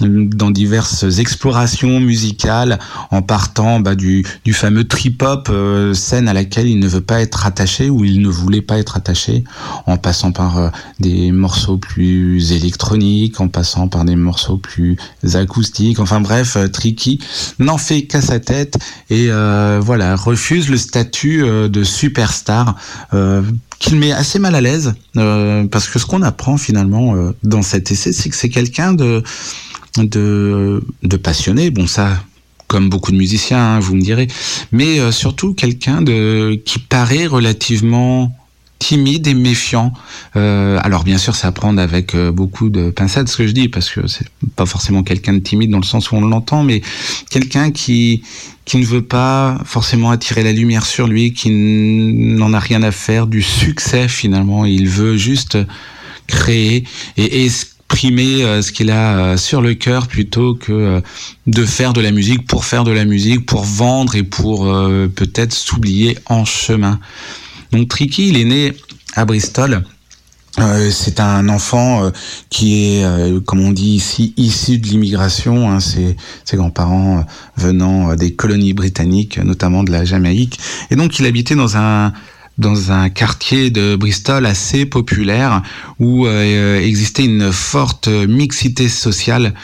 dans 0.00 0.50
diverses 0.50 1.18
explorations 1.18 2.00
musicales 2.00 2.78
en 3.10 3.22
partant 3.22 3.80
bah, 3.80 3.94
du, 3.94 4.24
du, 4.44 4.52
fameux 4.52 4.84
trip-hop, 4.84 5.48
euh, 5.50 5.94
scène 5.94 6.28
à 6.28 6.34
laquelle 6.34 6.68
il 6.68 6.78
ne 6.78 6.88
veut 6.88 7.00
pas 7.00 7.20
être 7.20 7.46
attaché 7.46 7.88
ou 7.88 8.04
il 8.04 8.20
ne 8.20 8.28
voulait 8.28 8.62
pas 8.62 8.78
être 8.78 8.96
attaché, 8.96 9.44
en 9.86 9.96
passant 9.96 10.32
par 10.32 10.58
euh, 10.58 10.68
des 11.00 11.32
morceaux 11.32 11.78
plus 11.78 12.52
électroniques, 12.52 13.40
en 13.40 13.48
passant 13.48 13.88
par 13.88 14.04
des 14.04 14.16
morceaux 14.16 14.58
plus 14.58 14.96
acoustiques, 15.34 15.98
enfin 15.98 16.20
bref, 16.20 16.56
euh, 16.56 16.68
Tricky 16.68 17.20
n'en 17.58 17.78
fait 17.78 18.02
qu'à 18.02 18.20
sa 18.20 18.40
tête 18.40 18.78
et 19.10 19.28
voilà, 19.80 20.16
refuse 20.16 20.68
le 20.68 20.76
statut 20.76 21.40
de 21.40 21.84
superstar 21.84 22.76
qu'il 23.78 23.98
met 23.98 24.12
assez 24.12 24.38
mal 24.38 24.54
à 24.54 24.60
l'aise 24.60 24.94
parce 25.14 25.88
que 25.88 25.98
ce 25.98 26.06
qu'on 26.06 26.22
apprend 26.22 26.56
finalement 26.56 27.14
dans 27.42 27.62
cet 27.62 27.90
essai, 27.90 28.12
c'est 28.12 28.28
que 28.28 28.36
c'est 28.36 28.48
quelqu'un 28.48 28.92
de 28.92 29.22
de, 30.04 30.82
passionné. 31.22 31.70
Bon, 31.70 31.86
ça, 31.86 32.22
comme 32.66 32.88
beaucoup 32.88 33.12
de 33.12 33.16
musiciens, 33.16 33.76
hein, 33.76 33.80
vous 33.80 33.94
me 33.94 34.00
direz, 34.00 34.28
mais 34.72 34.98
euh, 34.98 35.12
surtout 35.12 35.54
quelqu'un 35.54 36.02
de 36.02 36.60
qui 36.64 36.78
paraît 36.78 37.26
relativement 37.26 38.32
timide 38.78 39.26
et 39.26 39.34
méfiant. 39.34 39.92
Euh, 40.36 40.78
alors 40.82 41.04
bien 41.04 41.18
sûr, 41.18 41.34
à 41.42 41.52
prendre 41.52 41.80
avec 41.80 42.14
euh, 42.14 42.30
beaucoup 42.30 42.68
de 42.68 42.90
pincettes 42.90 43.28
ce 43.28 43.36
que 43.36 43.46
je 43.46 43.52
dis, 43.52 43.68
parce 43.68 43.90
que 43.90 44.06
c'est 44.06 44.28
pas 44.54 44.66
forcément 44.66 45.02
quelqu'un 45.02 45.32
de 45.32 45.38
timide 45.38 45.70
dans 45.70 45.78
le 45.78 45.84
sens 45.84 46.10
où 46.10 46.16
on 46.16 46.20
l'entend, 46.20 46.62
mais 46.62 46.82
quelqu'un 47.30 47.70
qui 47.70 48.22
qui 48.64 48.78
ne 48.78 48.84
veut 48.84 49.02
pas 49.02 49.60
forcément 49.64 50.10
attirer 50.10 50.42
la 50.42 50.52
lumière 50.52 50.84
sur 50.84 51.06
lui, 51.06 51.32
qui 51.32 51.50
n'en 51.50 52.52
a 52.52 52.58
rien 52.58 52.82
à 52.82 52.90
faire 52.90 53.28
du 53.28 53.40
succès 53.40 54.08
finalement. 54.08 54.64
Il 54.64 54.88
veut 54.88 55.16
juste 55.16 55.56
créer 56.26 56.82
et, 57.16 57.44
et 57.44 57.48
exprimer 57.88 58.62
ce 58.62 58.72
qu'il 58.72 58.90
a 58.90 59.36
sur 59.36 59.62
le 59.62 59.74
cœur 59.74 60.06
plutôt 60.06 60.54
que 60.54 61.00
de 61.46 61.64
faire 61.64 61.92
de 61.92 62.00
la 62.00 62.10
musique 62.10 62.46
pour 62.46 62.64
faire 62.64 62.84
de 62.84 62.90
la 62.90 63.04
musique, 63.04 63.46
pour 63.46 63.62
vendre 63.64 64.16
et 64.16 64.22
pour 64.22 64.64
peut-être 65.14 65.52
s'oublier 65.52 66.18
en 66.26 66.44
chemin. 66.44 67.00
Donc 67.72 67.88
Tricky, 67.88 68.28
il 68.28 68.38
est 68.38 68.44
né 68.44 68.72
à 69.14 69.24
Bristol. 69.24 69.82
Euh, 70.58 70.90
c'est 70.90 71.20
un 71.20 71.48
enfant 71.50 72.04
euh, 72.04 72.10
qui 72.48 72.96
est, 72.96 73.04
euh, 73.04 73.40
comme 73.40 73.60
on 73.60 73.72
dit 73.72 73.96
ici, 73.96 74.32
issu 74.36 74.78
de 74.78 74.86
l'immigration. 74.86 75.70
Hein, 75.70 75.80
ses, 75.80 76.16
ses 76.44 76.56
grands-parents 76.56 77.24
venant 77.56 78.14
des 78.14 78.32
colonies 78.34 78.72
britanniques, 78.72 79.38
notamment 79.38 79.84
de 79.84 79.92
la 79.92 80.04
Jamaïque. 80.04 80.58
Et 80.90 80.96
donc, 80.96 81.18
il 81.18 81.26
habitait 81.26 81.54
dans 81.54 81.76
un 81.76 82.12
dans 82.58 82.92
un 82.92 83.08
quartier 83.10 83.70
de 83.70 83.96
Bristol 83.96 84.46
assez 84.46 84.86
populaire 84.86 85.62
où 85.98 86.26
euh, 86.26 86.80
existait 86.80 87.24
une 87.24 87.52
forte 87.52 88.08
mixité 88.08 88.88
sociale. 88.88 89.54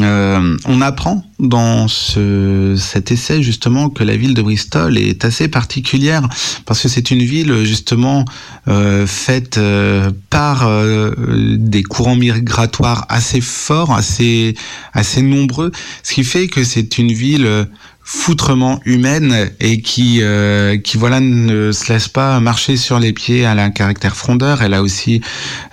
Euh, 0.00 0.56
on 0.66 0.80
apprend 0.80 1.24
dans 1.38 1.86
ce, 1.88 2.76
cet 2.78 3.10
essai 3.12 3.42
justement 3.42 3.90
que 3.90 4.04
la 4.04 4.16
ville 4.16 4.34
de 4.34 4.42
Bristol 4.42 4.96
est 4.96 5.24
assez 5.24 5.48
particulière 5.48 6.26
parce 6.64 6.82
que 6.82 6.88
c'est 6.88 7.10
une 7.10 7.22
ville 7.22 7.64
justement 7.64 8.24
euh, 8.68 9.06
faite 9.06 9.58
euh, 9.58 10.10
par 10.30 10.66
euh, 10.66 11.12
des 11.58 11.82
courants 11.82 12.16
migratoires 12.16 13.06
assez 13.08 13.40
forts, 13.40 13.92
assez 13.92 14.54
assez 14.92 15.22
nombreux, 15.22 15.72
ce 16.02 16.14
qui 16.14 16.24
fait 16.24 16.48
que 16.48 16.64
c'est 16.64 16.98
une 16.98 17.12
ville 17.12 17.68
foutrement 18.08 18.80
humaine 18.84 19.50
et 19.58 19.82
qui 19.82 20.22
euh, 20.22 20.78
qui 20.78 20.96
voilà 20.96 21.18
ne 21.18 21.72
se 21.72 21.92
laisse 21.92 22.06
pas 22.06 22.38
marcher 22.38 22.76
sur 22.76 23.00
les 23.00 23.12
pieds. 23.12 23.40
Elle 23.40 23.58
a 23.58 23.64
un 23.64 23.70
caractère 23.70 24.14
frondeur. 24.14 24.62
Elle 24.62 24.74
a 24.74 24.82
aussi 24.82 25.20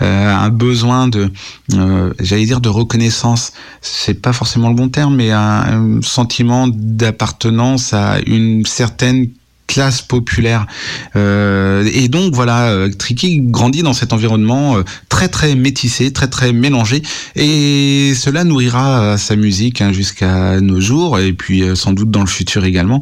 euh, 0.02 0.36
un 0.36 0.50
besoin 0.50 1.08
de, 1.08 1.32
euh, 1.74 2.12
j'allais 2.19 2.46
dire 2.46 2.60
de 2.60 2.69
reconnaissance. 2.69 3.54
C'est 3.82 4.19
pas 4.19 4.34
forcément 4.34 4.69
le 4.69 4.76
bon 4.76 4.89
terme, 4.89 5.15
mais 5.15 5.30
un 5.32 6.00
sentiment 6.02 6.67
d'appartenance 6.67 7.93
à 7.93 8.17
une 8.26 8.65
certaine 8.65 9.28
classe 9.67 10.02
populaire. 10.02 10.67
Euh, 11.15 11.89
et 11.93 12.08
donc 12.08 12.34
voilà, 12.34 12.69
euh, 12.69 12.89
Tricky 12.89 13.39
grandit 13.41 13.82
dans 13.82 13.93
cet 13.93 14.13
environnement 14.13 14.78
euh, 14.78 14.84
très 15.10 15.30
très 15.30 15.56
métissé, 15.56 16.12
très 16.12 16.28
très 16.28 16.54
mélangé, 16.54 17.02
et 17.36 18.13
cela 18.15 18.43
nourrira 18.43 19.17
sa 19.17 19.36
musique 19.36 19.82
hein, 19.82 19.93
jusqu'à 19.93 20.60
nos 20.60 20.80
jours, 20.80 21.19
et 21.19 21.34
puis 21.34 21.63
sans 21.76 21.93
doute 21.93 22.12
dans 22.12 22.21
le 22.21 22.28
futur 22.28 22.65
également, 22.65 23.02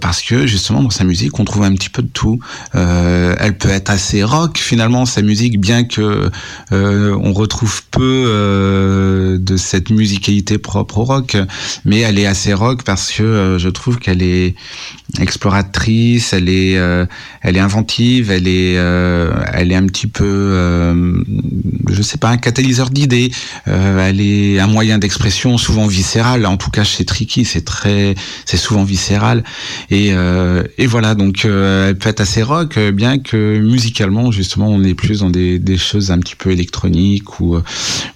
parce 0.00 0.22
que 0.22 0.46
justement 0.46 0.82
dans 0.82 0.90
sa 0.90 1.04
musique 1.04 1.38
on 1.38 1.44
trouve 1.44 1.64
un 1.64 1.72
petit 1.72 1.88
peu 1.88 2.02
de 2.02 2.08
tout. 2.08 2.38
elle 2.74 3.56
peut 3.58 3.70
être 3.70 3.90
assez 3.90 4.22
rock 4.22 4.58
finalement 4.58 5.06
sa 5.06 5.22
musique, 5.22 5.60
bien 5.60 5.84
que 5.84 6.30
on 6.72 7.32
retrouve 7.32 7.82
peu 7.90 9.38
de 9.40 9.56
cette 9.56 9.90
musicalité 9.90 10.58
propre 10.58 10.98
au 10.98 11.04
rock, 11.04 11.36
mais 11.84 12.00
elle 12.00 12.18
est 12.18 12.26
assez 12.26 12.52
rock 12.52 12.82
parce 12.82 13.10
que 13.10 13.56
je 13.58 13.68
trouve 13.68 13.98
qu'elle 13.98 14.22
est 14.22 14.54
exploratrice, 15.20 15.53
elle 16.32 16.48
est, 16.48 16.76
euh, 16.78 17.06
elle 17.42 17.56
est 17.56 17.60
inventive, 17.60 18.30
elle 18.30 18.48
est, 18.48 18.76
euh, 18.78 19.32
elle 19.52 19.72
est 19.72 19.74
un 19.74 19.86
petit 19.86 20.06
peu, 20.06 20.24
euh, 20.24 21.22
je 21.88 22.02
sais 22.02 22.18
pas, 22.18 22.30
un 22.30 22.36
catalyseur 22.36 22.90
d'idées. 22.90 23.30
elle 23.66 24.20
est 24.20 24.58
un 24.58 24.66
moyen 24.66 24.98
d'expression 24.98 25.58
souvent 25.58 25.86
viscéral. 25.86 26.46
En 26.46 26.56
tout 26.56 26.70
cas, 26.70 26.84
chez 26.84 27.04
Tricky, 27.04 27.44
c'est 27.44 27.64
très, 27.64 28.14
c'est 28.44 28.56
souvent 28.56 28.84
viscéral. 28.84 29.44
Et, 29.90 30.12
et 30.78 30.86
voilà, 30.86 31.14
donc 31.14 31.44
elle 31.44 31.96
peut 31.96 32.08
être 32.08 32.20
assez 32.20 32.42
rock, 32.42 32.78
bien 32.92 33.18
que 33.18 33.58
musicalement, 33.58 34.30
justement, 34.30 34.68
on 34.68 34.82
est 34.82 34.94
plus 34.94 35.20
dans 35.20 35.30
des, 35.30 35.58
des 35.58 35.76
choses 35.76 36.10
un 36.10 36.18
petit 36.18 36.36
peu 36.36 36.50
électroniques 36.50 37.40
où 37.40 37.58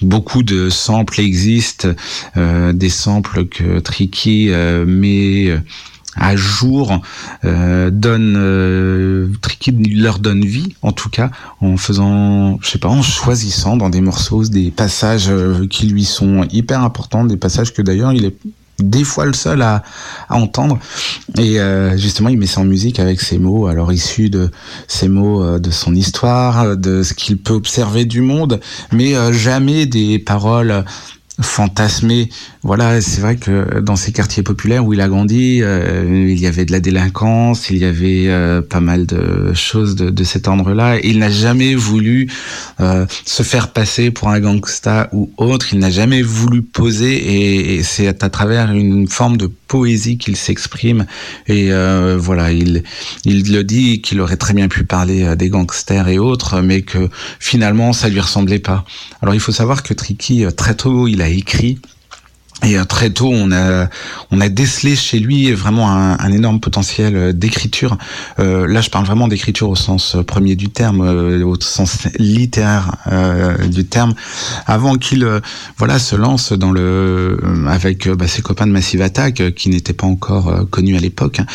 beaucoup 0.03 0.43
de 0.43 0.71
samples 0.71 1.21
existent, 1.21 1.89
des 2.37 2.91
samples 2.91 3.47
que 3.47 3.81
Tricky 3.81 4.51
met 4.87 5.59
à 6.21 6.37
jour 6.37 7.01
euh, 7.45 7.91
donne 7.91 8.35
euh, 8.37 9.29
leur 9.91 10.19
donne 10.19 10.45
vie 10.45 10.75
en 10.83 10.93
tout 10.93 11.09
cas 11.09 11.31
en 11.61 11.77
faisant 11.77 12.59
je 12.61 12.71
sais 12.71 12.79
pas 12.79 12.89
en 12.89 13.03
choisissant 13.03 13.77
dans 13.77 13.91
des 13.91 14.01
morceaux 14.01 14.45
des 14.45 14.71
passages 14.71 15.29
euh, 15.29 15.67
qui 15.67 15.87
lui 15.87 16.05
sont 16.05 16.47
hyper 16.51 16.83
importants 16.83 17.25
des 17.25 17.37
passages 17.37 17.73
que 17.73 17.83
d'ailleurs 17.83 18.13
il 18.13 18.25
est 18.25 18.37
des 18.81 19.03
fois 19.03 19.27
le 19.27 19.33
seul 19.33 19.61
à, 19.63 19.83
entendre. 20.31 20.79
Et 21.37 21.59
euh, 21.59 21.97
justement 21.97 22.29
il 22.29 22.39
met 22.39 22.47
ça 22.47 22.61
en 22.61 22.65
musique 22.65 23.01
avec 23.01 23.21
ses 23.21 23.37
mots 23.37 23.67
alors 23.67 23.93
issus 23.93 24.31
de 24.31 24.53
ces 24.87 25.09
mots 25.09 25.59
de 25.59 25.71
son 25.73 25.97
histoire 25.97 26.77
de 26.77 27.03
ce 27.03 27.13
qu'il 27.13 27.39
peut 27.39 27.55
observer 27.55 28.05
du 28.05 28.21
monde 28.21 28.61
mais 28.93 29.15
jamais 29.33 29.87
des 29.87 30.21
paroles 30.21 30.85
fantasmé. 31.41 32.29
Voilà, 32.63 33.01
c'est 33.01 33.21
vrai 33.21 33.37
que 33.37 33.81
dans 33.81 33.97
ces 33.97 34.13
quartiers 34.13 34.43
populaires 34.43 34.85
où 34.85 34.93
il 34.93 35.01
a 35.01 35.09
grandi, 35.09 35.61
euh, 35.63 36.27
il 36.29 36.39
y 36.39 36.47
avait 36.47 36.65
de 36.65 36.73
la 36.73 36.81
délinquance, 36.81 37.71
il 37.71 37.79
y 37.79 37.85
avait 37.85 38.29
euh, 38.29 38.61
pas 38.61 38.81
mal 38.81 39.07
de 39.07 39.53
choses 39.55 39.95
de, 39.95 40.25
cet 40.25 40.49
ordre-là. 40.49 40.99
Il 41.03 41.21
n'a 41.21 41.31
jamais 41.31 41.75
voulu 41.75 42.29
euh, 42.81 43.07
se 43.25 43.43
faire 43.43 43.73
passer 43.73 44.11
pour 44.11 44.29
un 44.29 44.41
gangsta 44.41 45.09
ou 45.13 45.31
autre. 45.37 45.69
Il 45.73 45.79
n'a 45.79 45.91
jamais 45.91 46.23
voulu 46.23 46.63
poser 46.63 47.77
et, 47.77 47.83
c'est 47.83 48.09
à 48.09 48.29
travers 48.29 48.73
une 48.73 49.07
forme 49.07 49.37
de 49.37 49.47
poésie 49.47 50.19
qu'il 50.19 50.37
s'exprime. 50.37 51.07
Et 51.47 51.71
voilà, 52.17 52.53
il, 52.53 52.83
il 53.25 53.53
le 53.53 53.63
dit 53.65 54.03
qu'il 54.03 54.21
aurait 54.21 54.37
très 54.37 54.55
bien 54.55 54.69
pu 54.69 54.85
parler 54.85 55.37
des 55.37 55.49
gangsters 55.49 56.09
et 56.09 56.19
autres, 56.19 56.61
mais 56.61 56.83
que 56.83 57.09
finalement 57.39 57.93
ça 57.93 58.09
lui 58.09 58.21
ressemblait 58.21 58.59
pas. 58.59 58.85
Alors 59.23 59.35
il 59.35 59.41
faut 59.41 59.53
savoir 59.53 59.83
que 59.83 59.95
Tricky, 59.95 60.45
très 60.57 60.75
tôt, 60.75 61.07
il 61.07 61.23
a 61.23 61.28
écrit 61.31 61.79
et 62.65 62.77
euh, 62.77 62.85
très 62.85 63.11
tôt, 63.11 63.31
on 63.33 63.53
a 63.53 63.89
on 64.31 64.41
a 64.41 64.49
décelé 64.49 64.97
chez 64.97 65.21
lui 65.21 65.53
vraiment 65.53 65.91
un, 65.91 66.33
énorme 66.33 66.61
potentiel 66.61 67.17
euh, 67.17 67.33
d'écriture. 67.33 67.97
Euh, 68.41 68.67
là, 68.67 68.81
je 68.81 68.91
parle 68.91 69.07
vraiment 69.07 69.29
d'écriture 69.29 69.71
au 69.71 69.77
sens 69.77 70.17
euh, 70.17 70.23
premier 70.23 70.57
du 70.57 70.69
terme, 70.69 71.01
au 71.01 71.61
sens 71.61 72.09
littéraire 72.19 72.97
euh, 73.11 73.57
du 73.69 73.85
terme. 73.85 74.15
Avant 74.67 74.97
qu'il 74.97 75.27
voilà 75.79 75.99
se 75.99 76.17
lance 76.17 76.53
dans 76.53 76.73
le 76.73 77.39
avec 77.69 78.09
bah, 78.09 78.27
ses 78.27 78.43
copains 78.43 78.67
de 78.67 78.73
Massive 78.73 79.03
Attack 79.03 79.55
qui 79.55 79.69
n'étaient 79.69 79.93
pas 79.93 80.07
encore 80.07 80.69
connus 80.71 80.97
à 80.97 81.01
l'époque, 81.01 81.41
hein, 81.41 81.47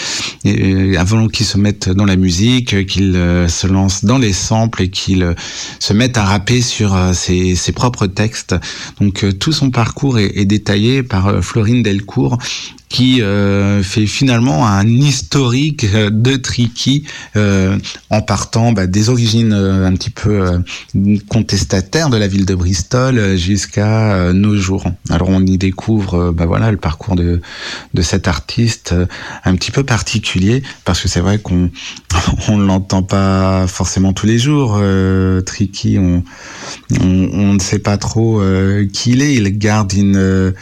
et 0.45 0.97
avant 0.97 1.27
qu'ils 1.27 1.45
se 1.45 1.57
mettent 1.57 1.89
dans 1.89 2.05
la 2.05 2.15
musique, 2.15 2.85
qu'il 2.87 3.13
se 3.13 3.67
lance 3.67 4.05
dans 4.05 4.17
les 4.17 4.33
samples 4.33 4.83
et 4.83 4.89
qu'il 4.89 5.35
se 5.79 5.93
mette 5.93 6.17
à 6.17 6.23
rapper 6.23 6.61
sur 6.61 6.97
ses, 7.13 7.55
ses 7.55 7.71
propres 7.71 8.07
textes. 8.07 8.55
Donc 8.99 9.25
tout 9.39 9.51
son 9.51 9.69
parcours 9.69 10.19
est, 10.19 10.37
est 10.37 10.45
détaillé 10.45 10.92
par 11.01 11.27
euh, 11.27 11.41
Florine 11.41 11.82
Delcourt 11.82 12.38
qui 12.93 13.23
euh, 13.23 13.82
fait 13.82 14.06
finalement 14.06 14.67
un 14.67 14.88
historique 14.88 15.84
euh, 15.95 16.12
de 16.12 16.36
Tricky 16.36 17.08
euh, 17.36 17.79
en 18.12 18.21
partant 18.21 18.71
bah, 18.71 18.86
des 18.86 19.10
origines 19.10 19.51
euh, 19.51 19.88
un 19.88 19.93
petit 19.93 20.12
peu 20.12 20.62
contestataires 21.27 22.12
de 22.12 22.17
la 22.17 22.27
ville 22.27 22.45
de 22.45 22.53
Bristol 22.53 23.36
jusqu'à 23.36 24.32
nos 24.32 24.56
jours. 24.58 24.86
Alors 25.10 25.29
on 25.29 25.43
y 25.43 25.58
découvre 25.58 26.32
bah, 26.32 26.45
voilà 26.45 26.69
le 26.69 26.77
parcours 26.77 27.15
de, 27.15 27.41
de 27.95 28.01
cet 28.03 28.27
artiste 28.27 28.93
un 29.43 29.56
petit 29.56 29.71
peu 29.71 29.84
particulier 29.84 30.62
parce 30.86 31.01
que 31.01 31.08
c'est 31.08 31.19
vrai 31.19 31.39
qu'on 31.39 31.71
on 32.47 32.60
l'entend 32.60 33.01
pas 33.01 33.65
forcément 33.65 34.13
tous 34.13 34.27
les 34.27 34.38
jours. 34.38 34.79
Tricky, 35.47 35.97
on, 35.97 36.23
on, 37.01 37.53
ne 37.53 37.60
sait 37.60 37.79
pas 37.79 37.97
trop 37.97 38.39
qui 38.93 39.12
il 39.12 39.21
est. 39.23 39.34
Il 39.34 39.58
garde 39.58 39.93
une 39.93 40.53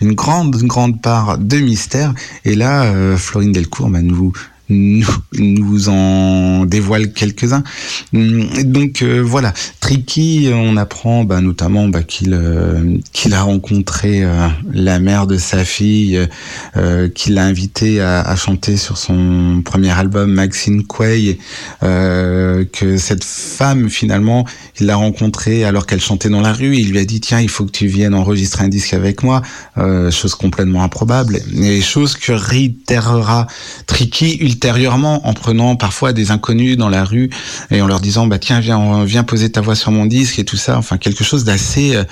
une 0.00 0.14
grande, 0.14 0.54
grande 0.56 1.00
part 1.00 1.38
de 1.38 1.58
mystère. 1.58 2.14
Et 2.44 2.54
là, 2.54 2.84
euh, 2.84 3.16
Florine 3.16 3.52
Delcourt 3.52 3.88
bah, 3.88 4.02
nous, 4.02 4.32
nous, 4.68 5.06
nous 5.38 5.88
en 5.88 6.66
dévoile 6.66 7.12
quelques-uns. 7.12 7.64
Hum, 8.14 8.46
donc 8.64 9.02
euh, 9.02 9.20
voilà, 9.20 9.52
Tricky, 9.80 10.50
on 10.52 10.76
apprend 10.76 11.24
bah, 11.24 11.40
notamment 11.40 11.88
bah, 11.88 12.02
qu'il 12.02 12.34
euh, 12.34 12.96
qu'il 13.12 13.34
a 13.34 13.42
rencontré 13.42 14.24
euh, 14.24 14.48
la 14.72 14.98
mère 14.98 15.26
de 15.26 15.38
sa 15.38 15.64
fille, 15.64 16.20
euh, 16.76 17.08
qu'il 17.08 17.34
l'a 17.34 17.44
invité 17.44 18.00
à, 18.00 18.20
à, 18.20 18.36
chanter 18.36 18.76
sur 18.76 18.98
son 18.98 19.62
premier 19.64 19.90
album, 19.90 20.32
Maxine 20.32 20.84
Quay, 20.86 21.38
que 21.80 22.96
cette 22.98 23.24
femme 23.24 23.88
finalement, 23.88 24.46
il 24.80 24.86
l'a 24.86 24.96
rencontrée 24.96 25.64
alors 25.64 25.86
qu'elle 25.86 26.00
chantait 26.00 26.28
dans 26.28 26.40
la 26.40 26.52
rue, 26.52 26.76
il 26.76 26.90
lui 26.90 26.98
a 26.98 27.04
dit 27.04 27.20
tiens, 27.20 27.40
il 27.40 27.48
faut 27.48 27.64
que 27.64 27.70
tu 27.70 27.86
viennes 27.86 28.14
enregistrer 28.14 28.64
un 28.64 28.68
disque 28.68 28.94
avec 28.94 29.22
moi, 29.22 29.42
chose 30.10 30.34
complètement 30.34 30.82
improbable, 30.82 31.40
et 31.60 31.80
chose 31.80 32.16
que 32.16 32.32
réitérera 32.32 33.46
Tricky 33.86 34.38
en 34.66 35.32
prenant 35.32 35.76
parfois 35.76 36.12
des 36.12 36.30
inconnus 36.30 36.76
dans 36.76 36.88
la 36.88 37.04
rue 37.04 37.30
et 37.70 37.80
en 37.80 37.86
leur 37.86 38.00
disant 38.00 38.26
bah 38.26 38.38
tiens 38.38 38.60
viens 38.60 39.04
viens 39.04 39.24
poser 39.24 39.50
ta 39.50 39.60
voix 39.60 39.74
sur 39.74 39.90
mon 39.90 40.06
disque 40.06 40.38
et 40.38 40.44
tout 40.44 40.56
ça. 40.56 40.76
Enfin 40.78 40.98
quelque 40.98 41.24
chose 41.24 41.44
d'assez 41.44 41.96
euh, 41.96 42.04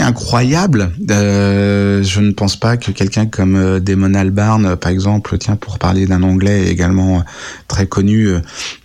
incroyable. 0.00 0.92
Euh, 1.10 2.02
je 2.02 2.20
ne 2.20 2.32
pense 2.32 2.56
pas 2.56 2.76
que 2.76 2.90
quelqu'un 2.90 3.26
comme 3.26 3.56
euh, 3.56 3.80
Damon 3.80 4.14
Albarn 4.14 4.76
par 4.76 4.90
exemple 4.90 5.38
tiens 5.38 5.56
pour 5.56 5.78
parler 5.78 6.06
d'un 6.06 6.22
anglais 6.22 6.68
également 6.68 7.24
très 7.68 7.86
connu 7.86 8.28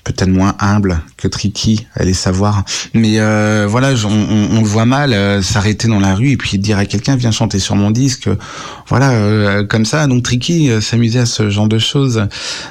peut-être 0.04 0.30
moins 0.30 0.56
humble 0.60 1.02
que 1.22 1.28
Tricky 1.28 1.86
allait 1.96 2.14
savoir. 2.14 2.64
Mais 2.94 3.20
euh, 3.20 3.68
voilà, 3.70 3.94
on, 4.06 4.58
on, 4.58 4.60
le 4.60 4.68
voit 4.68 4.86
mal 4.86 5.14
euh, 5.14 5.42
s'arrêter 5.42 5.88
dans 5.88 6.00
la 6.00 6.16
rue 6.16 6.32
et 6.32 6.38
puis 6.38 6.58
dire 6.58 6.78
à 6.78 6.86
quelqu'un 6.86 7.16
viens 7.16 7.32
chanter 7.32 7.60
sur 7.60 7.76
mon 7.76 7.92
disque. 7.92 8.30
Voilà, 8.88 9.12
euh, 9.12 9.66
comme 9.66 9.86
ça. 9.86 10.08
Donc 10.08 10.24
Tricky 10.24 10.70
s'amusait 10.82 11.20
à 11.20 11.26
ce 11.26 11.50
genre 11.50 11.68
de 11.68 11.80
choses. 11.80 12.28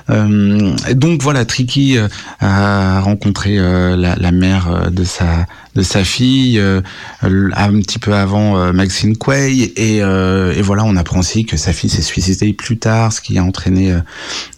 donc 0.08 1.22
voilà, 1.22 1.44
Tricky 1.44 1.96
a 2.40 3.00
rencontré 3.00 3.56
la, 3.56 4.16
la, 4.16 4.32
mère 4.32 4.90
de 4.90 5.04
sa 5.04 5.46
de 5.74 5.82
sa 5.82 6.04
fille 6.04 6.60
un 7.22 7.80
petit 7.80 7.98
peu 7.98 8.14
avant 8.14 8.72
Maxine 8.72 9.16
Quay 9.16 9.72
et, 9.76 9.96
et, 9.98 10.62
voilà 10.62 10.84
on 10.84 10.96
apprend 10.96 11.20
aussi 11.20 11.44
que 11.44 11.56
sa 11.56 11.72
fille 11.72 11.90
s'est 11.90 12.02
suicidée 12.02 12.52
plus 12.52 12.78
tard 12.78 13.12
ce 13.12 13.20
qui 13.20 13.38
a 13.38 13.44
entraîné 13.44 13.96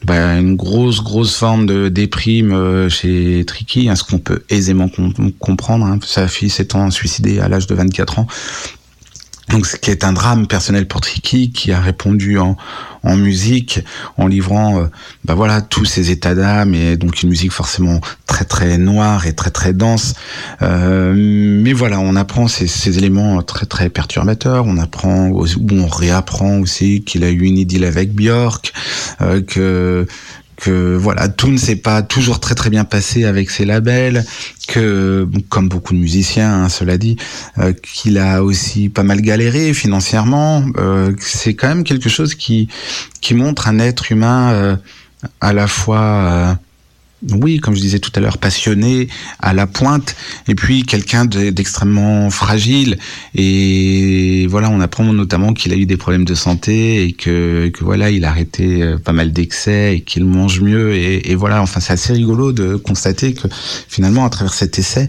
bah, 0.05 0.39
une 0.39 0.57
grosse 0.57 1.03
grosse 1.03 1.37
forme 1.37 1.67
de 1.67 1.89
déprime 1.89 2.89
chez 2.89 3.45
Tricky 3.47 3.89
hein, 3.89 3.97
ce 3.97 4.05
qu'on 4.05 4.19
peut 4.19 4.43
aisément 4.49 4.89
comprendre. 5.39 5.87
Hein. 5.87 5.99
Sa 6.05 6.29
fille 6.29 6.51
s'étant 6.51 6.91
suicidée 6.91 7.41
à 7.41 7.49
l'âge 7.49 7.67
de 7.67 7.75
24 7.75 8.19
ans. 8.19 8.27
Donc, 9.53 9.67
ce 9.67 9.77
qui 9.77 9.91
est 9.91 10.03
un 10.03 10.15
drame 10.15 10.47
personnel 10.47 10.89
pour 10.89 11.03
Tricky, 11.03 11.53
qui 11.53 11.73
a 11.73 11.81
répondu 11.81 12.39
en, 12.39 12.57
musique, 13.05 13.81
en 14.17 14.27
livrant, 14.27 14.79
euh, 14.79 14.87
bah 15.27 15.35
voilà, 15.35 15.61
tous 15.61 15.85
ses 15.85 16.11
états 16.11 16.35
d'âme 16.35 16.75
et 16.75 16.97
donc 16.97 17.23
une 17.23 17.29
musique 17.29 17.53
forcément 17.53 18.01
très 18.27 18.47
très 18.47 18.79
noire 18.79 19.27
et 19.27 19.35
très 19.35 19.51
très 19.51 19.75
dense. 19.75 20.15
Euh, 20.63 21.13
mais 21.15 21.75
voilà, 21.75 22.01
on 22.01 22.17
apprend 22.17 22.49
ces, 22.49 22.97
éléments 22.97 23.43
très 23.43 23.67
très 23.67 23.91
perturbateurs. 23.91 24.65
On 24.67 24.79
apprend 24.79 25.29
ou 25.29 25.47
on 25.71 25.87
réapprend 25.87 26.59
aussi 26.59 27.03
qu'il 27.03 27.23
a 27.23 27.29
eu 27.29 27.43
une 27.43 27.59
idylle 27.59 27.85
avec 27.85 28.15
Björk, 28.15 28.73
euh, 29.21 29.43
que 29.43 30.07
que 30.57 30.97
voilà, 30.97 31.29
tout 31.29 31.49
ne 31.49 31.57
s'est 31.57 31.77
pas 31.77 32.03
toujours 32.03 32.41
très 32.41 32.55
très 32.55 32.71
bien 32.71 32.85
passé 32.85 33.25
avec 33.25 33.51
ses 33.51 33.65
labels, 33.65 34.25
que 34.69 35.29
comme 35.49 35.69
beaucoup 35.69 35.95
de 35.95 35.99
musiciens, 35.99 36.65
hein, 36.65 36.69
cela 36.69 36.99
dit, 36.99 37.17
euh, 37.59 37.73
qu'il 37.73 38.19
a 38.19 38.43
aussi 38.43 38.89
pas 38.89 39.03
mal 39.03 39.21
galéré 39.21 39.75
financièrement. 39.75 40.65
Euh, 40.77 41.13
c'est 41.19 41.55
quand 41.55 41.69
même 41.69 41.85
quelque 41.85 42.09
chose 42.09 42.35
qui 42.35 42.69
qui 43.21 43.35
montre 43.35 43.69
un 43.69 43.79
être 43.79 44.13
humain 44.13 44.53
euh, 44.53 44.77
à 45.41 45.53
la 45.53 45.67
fois 45.67 46.59
oui, 47.31 47.59
comme 47.59 47.75
je 47.75 47.81
disais 47.81 47.99
tout 47.99 48.11
à 48.15 48.21
l'heure, 48.21 48.39
passionné 48.39 49.09
à 49.39 49.53
la 49.53 49.67
pointe, 49.67 50.17
et 50.49 50.55
puis 50.55 50.83
quelqu'un 50.83 51.25
d'extrêmement 51.25 52.31
fragile. 52.31 52.99
Et 53.35 54.47
voilà, 54.49 54.71
on 54.71 54.81
apprend 54.81 55.05
notamment 55.13 55.53
qu'il 55.53 55.73
a 55.73 55.77
eu 55.77 55.87
des 55.87 55.97
problèmes 55.97 56.25
de 56.25 56.35
santé 56.35 57.05
et 57.05 57.13
que, 57.13 57.69
que 57.69 57.85
voilà, 57.85 58.11
il 58.11 58.25
a 58.25 58.31
arrêté 58.31 58.83
euh, 58.83 58.99
pas 58.99 59.13
mal 59.13 59.33
d'excès 59.33 59.97
et 59.97 60.01
qu'il 60.01 60.25
mange 60.25 60.61
mieux. 60.61 60.95
Et, 60.95 61.35
voilà, 61.35 61.63
enfin, 61.63 61.81
c'est 61.81 61.93
assez 61.93 62.13
rigolo 62.13 62.53
de 62.53 62.77
constater 62.77 63.35
que 63.35 63.49
finalement, 63.89 64.25
à 64.25 64.31
travers 64.31 64.55
cet 64.55 64.79
essai, 64.79 65.09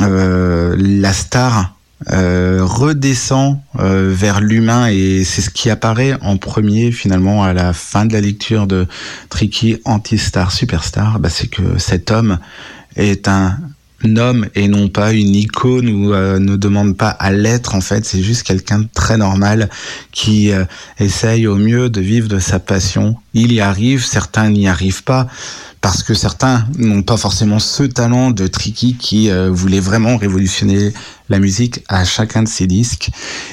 euh, 0.00 0.74
la 0.78 1.12
star 1.12 1.73
euh, 2.12 2.60
redescend 2.62 3.60
euh, 3.78 4.12
vers 4.12 4.40
l'humain 4.40 4.88
et 4.88 5.24
c'est 5.24 5.40
ce 5.40 5.50
qui 5.50 5.70
apparaît 5.70 6.16
en 6.20 6.36
premier 6.36 6.92
finalement 6.92 7.44
à 7.44 7.52
la 7.52 7.72
fin 7.72 8.04
de 8.04 8.12
la 8.12 8.20
lecture 8.20 8.66
de 8.66 8.86
Tricky 9.30 9.78
Anti-Star 9.84 10.52
Superstar, 10.52 11.18
bah, 11.18 11.30
c'est 11.30 11.48
que 11.48 11.78
cet 11.78 12.10
homme 12.10 12.38
est 12.96 13.28
un 13.28 13.58
homme 14.18 14.46
et 14.54 14.68
non 14.68 14.88
pas 14.88 15.12
une 15.12 15.34
icône 15.34 15.88
ou 15.88 16.12
euh, 16.12 16.38
ne 16.38 16.56
demande 16.56 16.96
pas 16.96 17.08
à 17.08 17.32
l'être 17.32 17.74
en 17.74 17.80
fait 17.80 18.04
c'est 18.04 18.22
juste 18.22 18.42
quelqu'un 18.42 18.80
de 18.80 18.88
très 18.92 19.16
normal 19.16 19.70
qui 20.12 20.50
essaye 20.98 21.46
au 21.46 21.56
mieux 21.56 21.90
de 21.90 22.00
vivre 22.00 22.28
de 22.28 22.38
sa 22.38 22.58
passion 22.58 23.16
il 23.32 23.52
y 23.52 23.60
arrive 23.60 24.04
certains 24.04 24.50
n'y 24.50 24.68
arrivent 24.68 25.04
pas 25.04 25.26
parce 25.84 26.02
que 26.02 26.14
certains 26.14 26.66
n'ont 26.78 27.02
pas 27.02 27.18
forcément 27.18 27.58
ce 27.58 27.82
talent 27.82 28.30
de 28.30 28.46
Tricky 28.46 28.96
qui 28.96 29.30
euh, 29.30 29.50
voulait 29.50 29.80
vraiment 29.80 30.16
révolutionner 30.16 30.94
la 31.28 31.38
musique 31.38 31.84
à 31.88 32.06
chacun 32.06 32.42
de 32.42 32.48
ses 32.48 32.66
disques. 32.66 33.10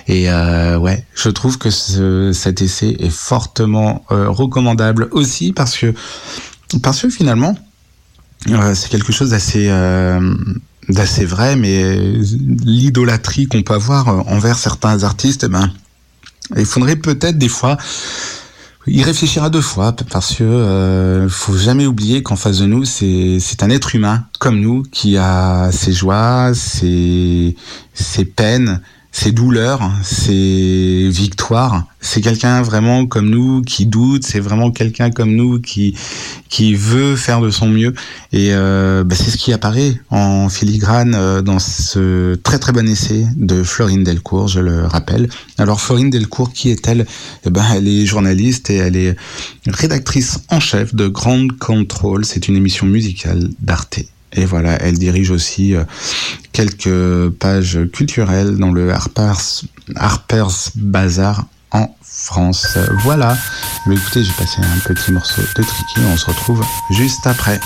Et 0.08 0.32
euh, 0.32 0.78
ouais, 0.78 1.06
je 1.14 1.28
trouve 1.28 1.58
que 1.58 1.70
ce, 1.70 2.32
cet 2.32 2.62
essai 2.62 2.96
est 3.00 3.10
fortement 3.10 4.06
euh, 4.12 4.30
recommandable 4.30 5.10
aussi 5.12 5.52
parce 5.52 5.78
que 5.78 5.94
parce 6.82 7.02
que 7.02 7.10
finalement 7.10 7.58
c'est 8.74 8.90
quelque 8.90 9.12
chose 9.12 9.32
d'assez 9.32 9.70
d'assez 10.90 11.26
vrai, 11.26 11.56
mais 11.56 12.00
l'idolâtrie 12.66 13.46
qu'on 13.48 13.62
peut 13.64 13.74
avoir 13.74 14.28
envers 14.28 14.58
certains 14.58 15.04
artistes, 15.04 15.44
eh 15.46 15.48
ben 15.48 15.72
il 16.58 16.66
faudrait 16.66 16.96
peut-être 16.96 17.38
des 17.38 17.50
fois 17.50 17.78
il 18.88 19.04
réfléchira 19.04 19.50
deux 19.50 19.62
fois 19.62 19.96
parce 20.10 20.36
que 20.36 20.44
euh, 20.44 21.30
faut 21.30 21.56
jamais 21.56 21.86
oublier 21.86 22.24
qu'en 22.24 22.36
face 22.36 22.58
de 22.58 22.66
nous 22.66 22.84
c'est 22.84 23.38
c'est 23.40 23.64
un 23.64 23.70
être 23.70 23.96
humain 23.96 24.26
comme 24.40 24.60
nous 24.60 24.84
qui 24.84 25.18
a 25.18 25.72
ses 25.72 25.94
joies, 25.94 26.52
ses 26.56 27.56
ses 27.94 28.26
peines, 28.26 28.82
ses 29.12 29.32
douleurs, 29.32 29.92
ses 30.04 31.10
victoires. 31.10 31.86
C'est 32.00 32.22
quelqu'un 32.22 32.62
vraiment 32.62 33.06
comme 33.06 33.30
nous 33.30 33.62
qui 33.62 33.86
doute, 33.86 34.24
c'est 34.24 34.40
vraiment 34.40 34.72
quelqu'un 34.72 35.12
comme 35.12 35.36
nous 35.36 35.60
qui 35.60 35.96
qui 36.50 36.76
veut 36.76 37.16
faire 37.16 37.42
de 37.42 37.50
son 37.50 37.68
mieux. 37.68 37.94
Et 38.32 38.50
euh, 38.52 39.04
bah, 39.04 39.16
c'est 39.16 39.30
ce 39.30 39.38
qui 39.38 39.54
apparaît 39.54 40.00
en 40.10 40.50
filigrane 40.50 41.14
euh, 41.16 41.42
dans 41.42 41.60
ce 41.60 42.36
très 42.36 42.58
très 42.58 42.72
bon 42.72 42.88
essai 42.88 43.26
de 43.36 43.64
Florine 43.64 44.04
Delcourt, 44.04 44.48
je 44.48 44.62
le 44.62 44.86
rappelle. 44.86 45.30
Alors 45.58 45.82
Florine 45.82 46.10
Delcourt, 46.10 46.54
qui 46.54 46.70
est-elle? 46.70 47.06
Eh 47.46 47.50
ben, 47.50 47.66
Elle 47.76 47.88
est 47.88 48.06
journaliste 48.06 48.70
et 48.70 48.78
elle 48.78 48.96
est 48.96 49.16
rédactrice 49.68 50.40
en 50.50 50.60
chef 50.60 50.96
de 50.96 51.08
Grand 51.08 51.48
Control. 51.60 52.26
C'est 52.26 52.48
une 52.48 52.56
émission 52.56 52.88
musicale 52.88 53.50
d'Arte. 53.60 54.00
Et 54.34 54.46
voilà, 54.46 54.82
elle 54.82 54.98
dirige 54.98 55.32
aussi 55.32 55.76
euh, 55.76 55.84
quelques 56.54 57.30
pages 57.40 57.80
culturelles 57.92 58.58
dans 58.58 58.72
le 58.72 58.94
Harper's, 58.94 60.72
Bazaar 60.76 61.46
en 61.72 61.96
France. 62.02 62.78
Voilà. 63.04 63.38
Mais 63.88 63.96
écoutez, 63.96 64.24
j'ai 64.24 64.34
passé 64.34 64.62
un 64.62 64.94
petit 64.94 65.12
morceau 65.12 65.42
de 65.42 65.64
Tricky. 65.64 66.00
On 66.14 66.18
se 66.18 66.26
retrouve 66.26 66.64
juste 66.92 67.26
après. 67.26 67.60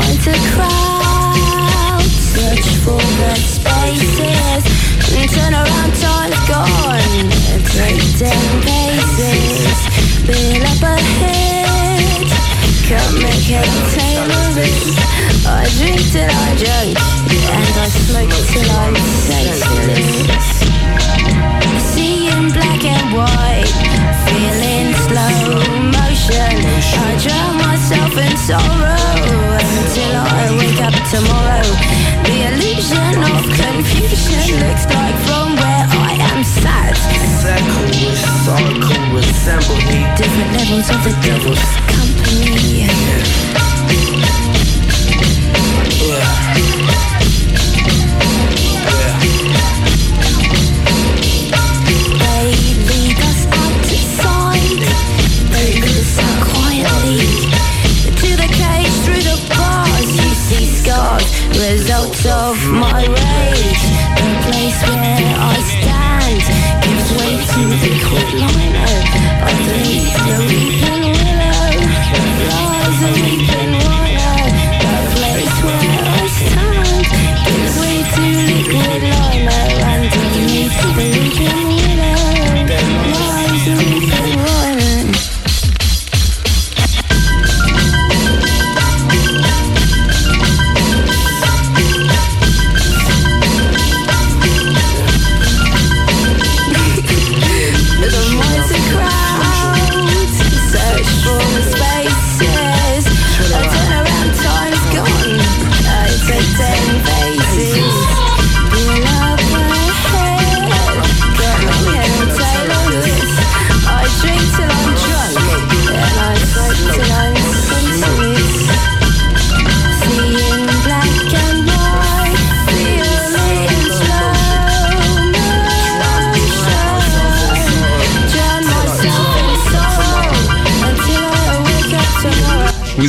Point 0.00 0.22
search 2.32 2.68
for 2.84 3.04
the 3.20 3.32
spaces. 3.36 4.64
Turn 5.34 5.52
around, 5.52 5.92
ten. 8.16 8.40
Build 10.26 10.64
up. 10.64 10.80
I 15.46 15.66
drink 15.76 16.00
till 16.12 16.30
I 16.30 16.56
and 17.50 17.76
I 17.76 17.88
smoke 17.92 18.36
till 18.52 18.70
I'm. 18.72 18.94
Seeing 21.92 22.48
black 22.52 22.82
and 22.84 23.08
white, 23.12 23.68
feeling 24.24 24.94
slow 25.04 25.36
motion. 25.92 26.56
I 26.96 27.10
drown 27.22 27.52
myself 27.58 28.16
in 28.16 28.36
sorrow 28.36 28.99
wake 30.60 30.80
up 30.84 30.92
tomorrow. 31.08 31.64
The 32.28 32.36
illusion 32.48 33.16
of 33.32 33.42
confusion 33.56 34.60
looks 34.60 34.84
like 34.92 35.16
from 35.26 35.56
where 35.56 35.86
I 35.88 36.12
am 36.30 36.44
sat. 36.44 36.96
Circle 37.40 37.88
with 38.04 38.20
cycle 38.44 39.02
resemble 39.16 39.80
me. 39.88 39.98
Different 40.20 40.50
levels 40.58 40.88
of 40.94 41.00
the 41.06 41.14
devil's 41.24 41.64
company. 41.88 42.84
Yeah. 46.02 46.59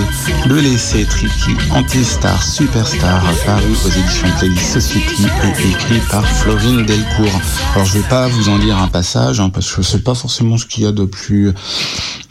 de 0.49 0.55
l'essai 0.57 1.05
Tricky 1.05 1.53
Anti-Star 1.71 2.43
Superstar 2.43 3.23
paru 3.45 3.71
aux 3.85 3.89
éditions 3.89 4.27
Playlist 4.41 4.81
Society 4.81 5.27
et 5.45 5.71
écrit 5.71 6.01
par 6.11 6.27
Florine 6.27 6.85
Delcourt. 6.85 7.41
Alors, 7.77 7.87
je 7.87 7.99
vais 7.99 8.09
pas 8.09 8.27
vous 8.27 8.49
en 8.49 8.59
lire 8.59 8.77
un 8.77 8.89
passage 8.89 9.39
hein, 9.39 9.49
parce 9.49 9.73
que 9.73 9.83
c'est 9.83 10.03
pas 10.03 10.17
forcément 10.17 10.59
ce 10.59 10.67
qu'il 10.67 10.83
y 10.83 10.89
a 10.89 10.93
de 10.93 11.05
plus 11.05 11.55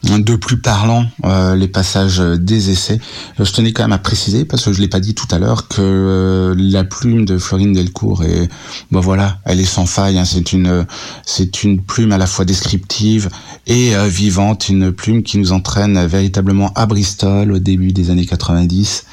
de 0.03 0.35
plus 0.35 0.57
parlant 0.57 1.05
euh, 1.23 1.55
les 1.55 1.67
passages 1.67 2.19
des 2.19 2.69
essais. 2.69 2.99
Je 3.39 3.51
tenais 3.51 3.73
quand 3.73 3.83
même 3.83 3.91
à 3.91 3.97
préciser 3.97 4.45
parce 4.45 4.63
que 4.65 4.73
je 4.73 4.81
l'ai 4.81 4.87
pas 4.87 4.99
dit 4.99 5.15
tout 5.15 5.27
à 5.31 5.39
l'heure 5.39 5.67
que 5.67 5.81
euh, 5.81 6.55
la 6.57 6.83
plume 6.83 7.25
de 7.25 7.37
Florine 7.37 7.73
Delcourt 7.73 8.23
est 8.23 8.49
bon 8.91 8.99
voilà, 8.99 9.39
elle 9.45 9.59
est 9.59 9.65
sans 9.65 9.85
faille. 9.85 10.17
Hein. 10.17 10.25
c'est 10.25 10.53
une 10.53 10.85
c'est 11.25 11.63
une 11.63 11.81
plume 11.81 12.11
à 12.11 12.17
la 12.17 12.27
fois 12.27 12.45
descriptive 12.45 13.29
et 13.67 13.95
euh, 13.95 14.07
vivante, 14.07 14.69
une 14.69 14.91
plume 14.91 15.23
qui 15.23 15.37
nous 15.37 15.51
entraîne 15.51 16.05
véritablement 16.05 16.71
à 16.75 16.85
Bristol 16.85 17.51
au 17.51 17.59
début 17.59 17.91
des 17.91 18.09
années 18.09 18.25
90 18.25 19.05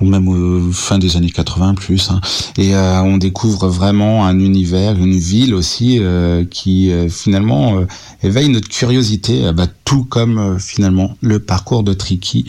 ou 0.00 0.06
même 0.06 0.72
fin 0.72 0.98
des 0.98 1.16
années 1.16 1.30
80 1.30 1.74
plus. 1.74 2.10
Hein. 2.10 2.20
Et 2.56 2.74
euh, 2.74 3.02
on 3.02 3.16
découvre 3.18 3.68
vraiment 3.68 4.26
un 4.26 4.38
univers, 4.38 4.96
une 4.96 5.18
ville 5.18 5.54
aussi 5.54 5.98
euh, 6.00 6.44
qui 6.44 6.92
finalement 7.08 7.84
éveille 8.22 8.48
notre 8.48 8.68
curiosité, 8.68 9.52
bah, 9.52 9.66
tout 9.84 10.04
comme 10.04 10.58
finalement 10.58 11.16
le 11.20 11.38
parcours 11.38 11.82
de 11.82 11.92
Tricky 11.92 12.46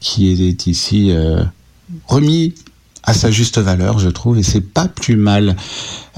qui 0.00 0.30
est 0.30 0.66
ici 0.66 1.12
remis 2.06 2.54
à 3.06 3.14
sa 3.14 3.30
juste 3.30 3.58
valeur, 3.58 4.00
je 4.00 4.08
trouve, 4.08 4.36
et 4.36 4.42
c'est 4.42 4.60
pas 4.60 4.88
plus 4.88 5.16
mal. 5.16 5.56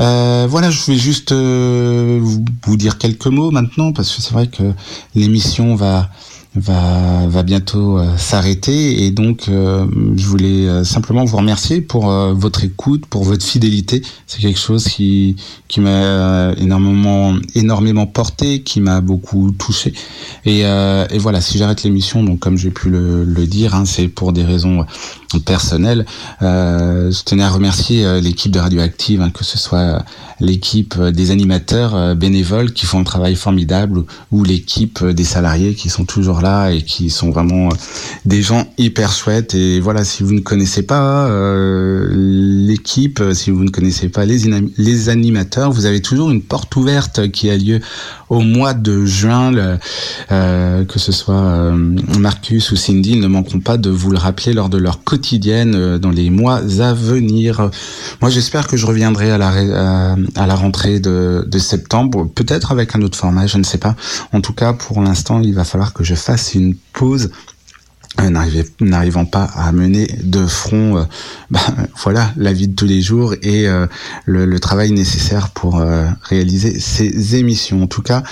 Euh, 0.01 0.47
voilà, 0.49 0.71
je 0.71 0.83
vais 0.91 0.97
juste 0.97 1.33
euh, 1.33 2.19
vous 2.65 2.77
dire 2.77 2.97
quelques 2.97 3.27
mots 3.27 3.51
maintenant, 3.51 3.93
parce 3.93 4.17
que 4.17 4.23
c'est 4.23 4.33
vrai 4.33 4.47
que 4.47 4.73
l'émission 5.15 5.75
va 5.75 6.09
va, 6.59 7.27
va 7.27 7.43
bientôt 7.43 7.99
euh, 7.99 8.17
s'arrêter 8.17 9.05
et 9.05 9.11
donc 9.11 9.49
euh, 9.49 9.87
je 10.17 10.27
voulais 10.27 10.69
euh, 10.69 10.85
simplement 10.85 11.25
vous 11.25 11.37
remercier 11.37 11.81
pour 11.81 12.09
votre 12.09 12.65
écoute, 12.65 13.07
pour 13.07 13.25
votre 13.25 13.45
fidélité. 13.45 14.03
C'est 14.27 14.41
quelque 14.41 14.59
chose 14.59 14.85
qui, 14.85 15.37
qui 15.69 15.81
m'a 15.81 16.53
énormément, 16.59 17.35
énormément 17.55 18.07
porté, 18.07 18.63
qui 18.63 18.81
m'a 18.81 19.01
beaucoup 19.01 19.51
touché. 19.53 19.93
Et, 20.45 20.61
et 20.61 21.19
voilà, 21.19 21.41
si 21.41 21.59
j'arrête 21.59 21.83
l'émission, 21.83 22.23
donc 22.23 22.41
comme 22.41 22.57
j'ai 22.57 22.71
pu 22.71 22.91
le, 22.91 23.25
le 23.25 23.47
dire, 23.47 23.75
hein, 23.75 23.85
c'est 23.85 24.09
pour 24.09 24.33
des 24.33 24.45
raisons 24.45 24.85
personnelles. 25.45 26.07
je 26.41 27.23
tenais 27.25 27.43
à 27.43 27.51
remercier 27.51 28.21
l'équipe 28.21 28.53
de 28.53 28.59
Radioactive, 28.59 29.21
hein, 29.21 29.31
que 29.31 29.45
ce 29.45 29.59
soit 29.59 30.05
l'équipe 30.41 31.01
des 31.01 31.31
animateurs 31.31 32.15
bénévoles 32.17 32.73
qui 32.73 32.87
font 32.87 33.01
un 33.01 33.05
travail 33.05 33.35
formidable 33.35 34.05
ou 34.31 34.45
l'équipe 34.45 35.05
des 35.05 35.25
salariés 35.25 35.75
qui 35.75 35.89
sont 35.89 36.05
toujours 36.05 36.41
là 36.41 36.71
et 36.71 36.83
qui 36.83 37.11
sont 37.11 37.31
vraiment 37.31 37.69
euh, 37.69 37.75
des 38.25 38.43
gens 38.43 38.67
hyper 38.79 39.13
chouettes. 39.13 39.55
Et 39.55 39.81
voilà, 39.81 40.05
si 40.05 40.23
vous 40.23 40.33
ne 40.33 40.41
connaissez 40.41 40.83
pas 40.83 41.29
euh, 41.29 42.09
l'équipe, 42.13 43.23
si 43.33 43.51
vous 43.51 43.65
ne 43.65 43.71
connaissez 43.71 44.09
pas 44.09 44.25
les, 44.25 45.09
animateurs, 45.09 45.71
vous 45.71 45.87
avez 45.87 46.01
toujours 46.01 46.31
une 46.31 46.43
porte 46.43 46.75
ouverte 46.77 47.31
qui 47.31 47.51
a 47.51 47.57
lieu 47.57 47.81
au 48.29 48.41
mois 48.41 48.75
de 48.75 49.05
juin, 49.05 49.53
euh, 50.31 50.85
que 50.85 50.99
ce 50.99 51.13
soit 51.13 51.35
euh, 51.35 51.73
Marcus 52.19 52.71
ou 52.73 52.77
Cindy, 52.77 53.13
ils 53.13 53.21
ne 53.21 53.27
manqueront 53.27 53.61
pas 53.61 53.79
de 53.79 53.91
vous 53.91 54.11
le 54.11 54.19
rappeler 54.19 54.53
lors 54.53 54.69
de 54.69 54.79
leur 54.79 55.03
quotidienne 55.19 55.75
euh, 55.75 55.99
dans 55.99 56.11
les 56.11 56.31
mois 56.31 56.61
à 56.79 56.95
venir. 56.95 57.71
Moi, 58.21 58.31
j'espère 58.31 58.69
que 58.69 58.77
je 58.77 58.87
reviendrai 58.87 59.33
à 59.33 59.39
la, 59.39 60.15
à, 60.37 60.47
la 60.47 60.55
rentrée 60.55 61.01
de, 61.01 61.45
de 61.47 61.59
septembre, 61.59 62.29
peut-être 62.33 62.71
avec 62.71 62.95
un 62.95 63.03
autre 63.03 63.19
format, 63.19 63.47
je 63.47 63.59
ne 63.59 63.65
sais 63.65 63.79
pas. 63.79 63.97
En 64.33 64.41
tout 64.41 64.53
cas, 64.53 64.73
pour 64.73 65.03
l'instant, 65.03 65.41
il 65.41 65.55
va 65.55 65.65
falloir 65.65 65.93
que 65.93 66.05
je 66.05 66.15
fasse 66.15 66.55
une 66.55 66.77
pause 66.93 67.31
euh, 68.21 68.31
n'arrivant 68.81 69.25
pas 69.25 69.45
à 69.45 69.71
mener 69.73 70.07
de 70.23 70.47
front 70.47 70.99
euh, 70.99 71.05
bah, 71.51 71.61
voilà 72.03 72.33
la 72.37 72.53
vie 72.53 72.69
de 72.69 72.75
tous 72.75 72.87
les 72.87 73.03
jours 73.03 73.35
et 73.43 73.67
le, 74.25 74.59
travail 74.59 74.91
nécessaire 74.91 75.51
pour 75.51 75.83
réaliser 76.23 76.81
ces 76.81 77.37
émissions 77.37 77.83
en 77.83 77.87
tout 77.87 78.03
cas 78.03 78.23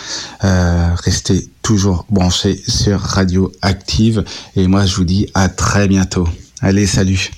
restez 0.41 1.49
toujours 1.63 2.05
branchés 2.11 2.61
sur 2.67 3.01
Radio 3.01 3.53
Active 3.63 4.25
et 4.57 4.67
moi 4.67 4.87
je 4.87 4.97
vous 4.97 5.05
dis 5.05 5.29
à 5.35 5.49
très 5.49 5.87
bientôt 5.87 6.27
allez 6.61 6.87
salut 6.87 7.31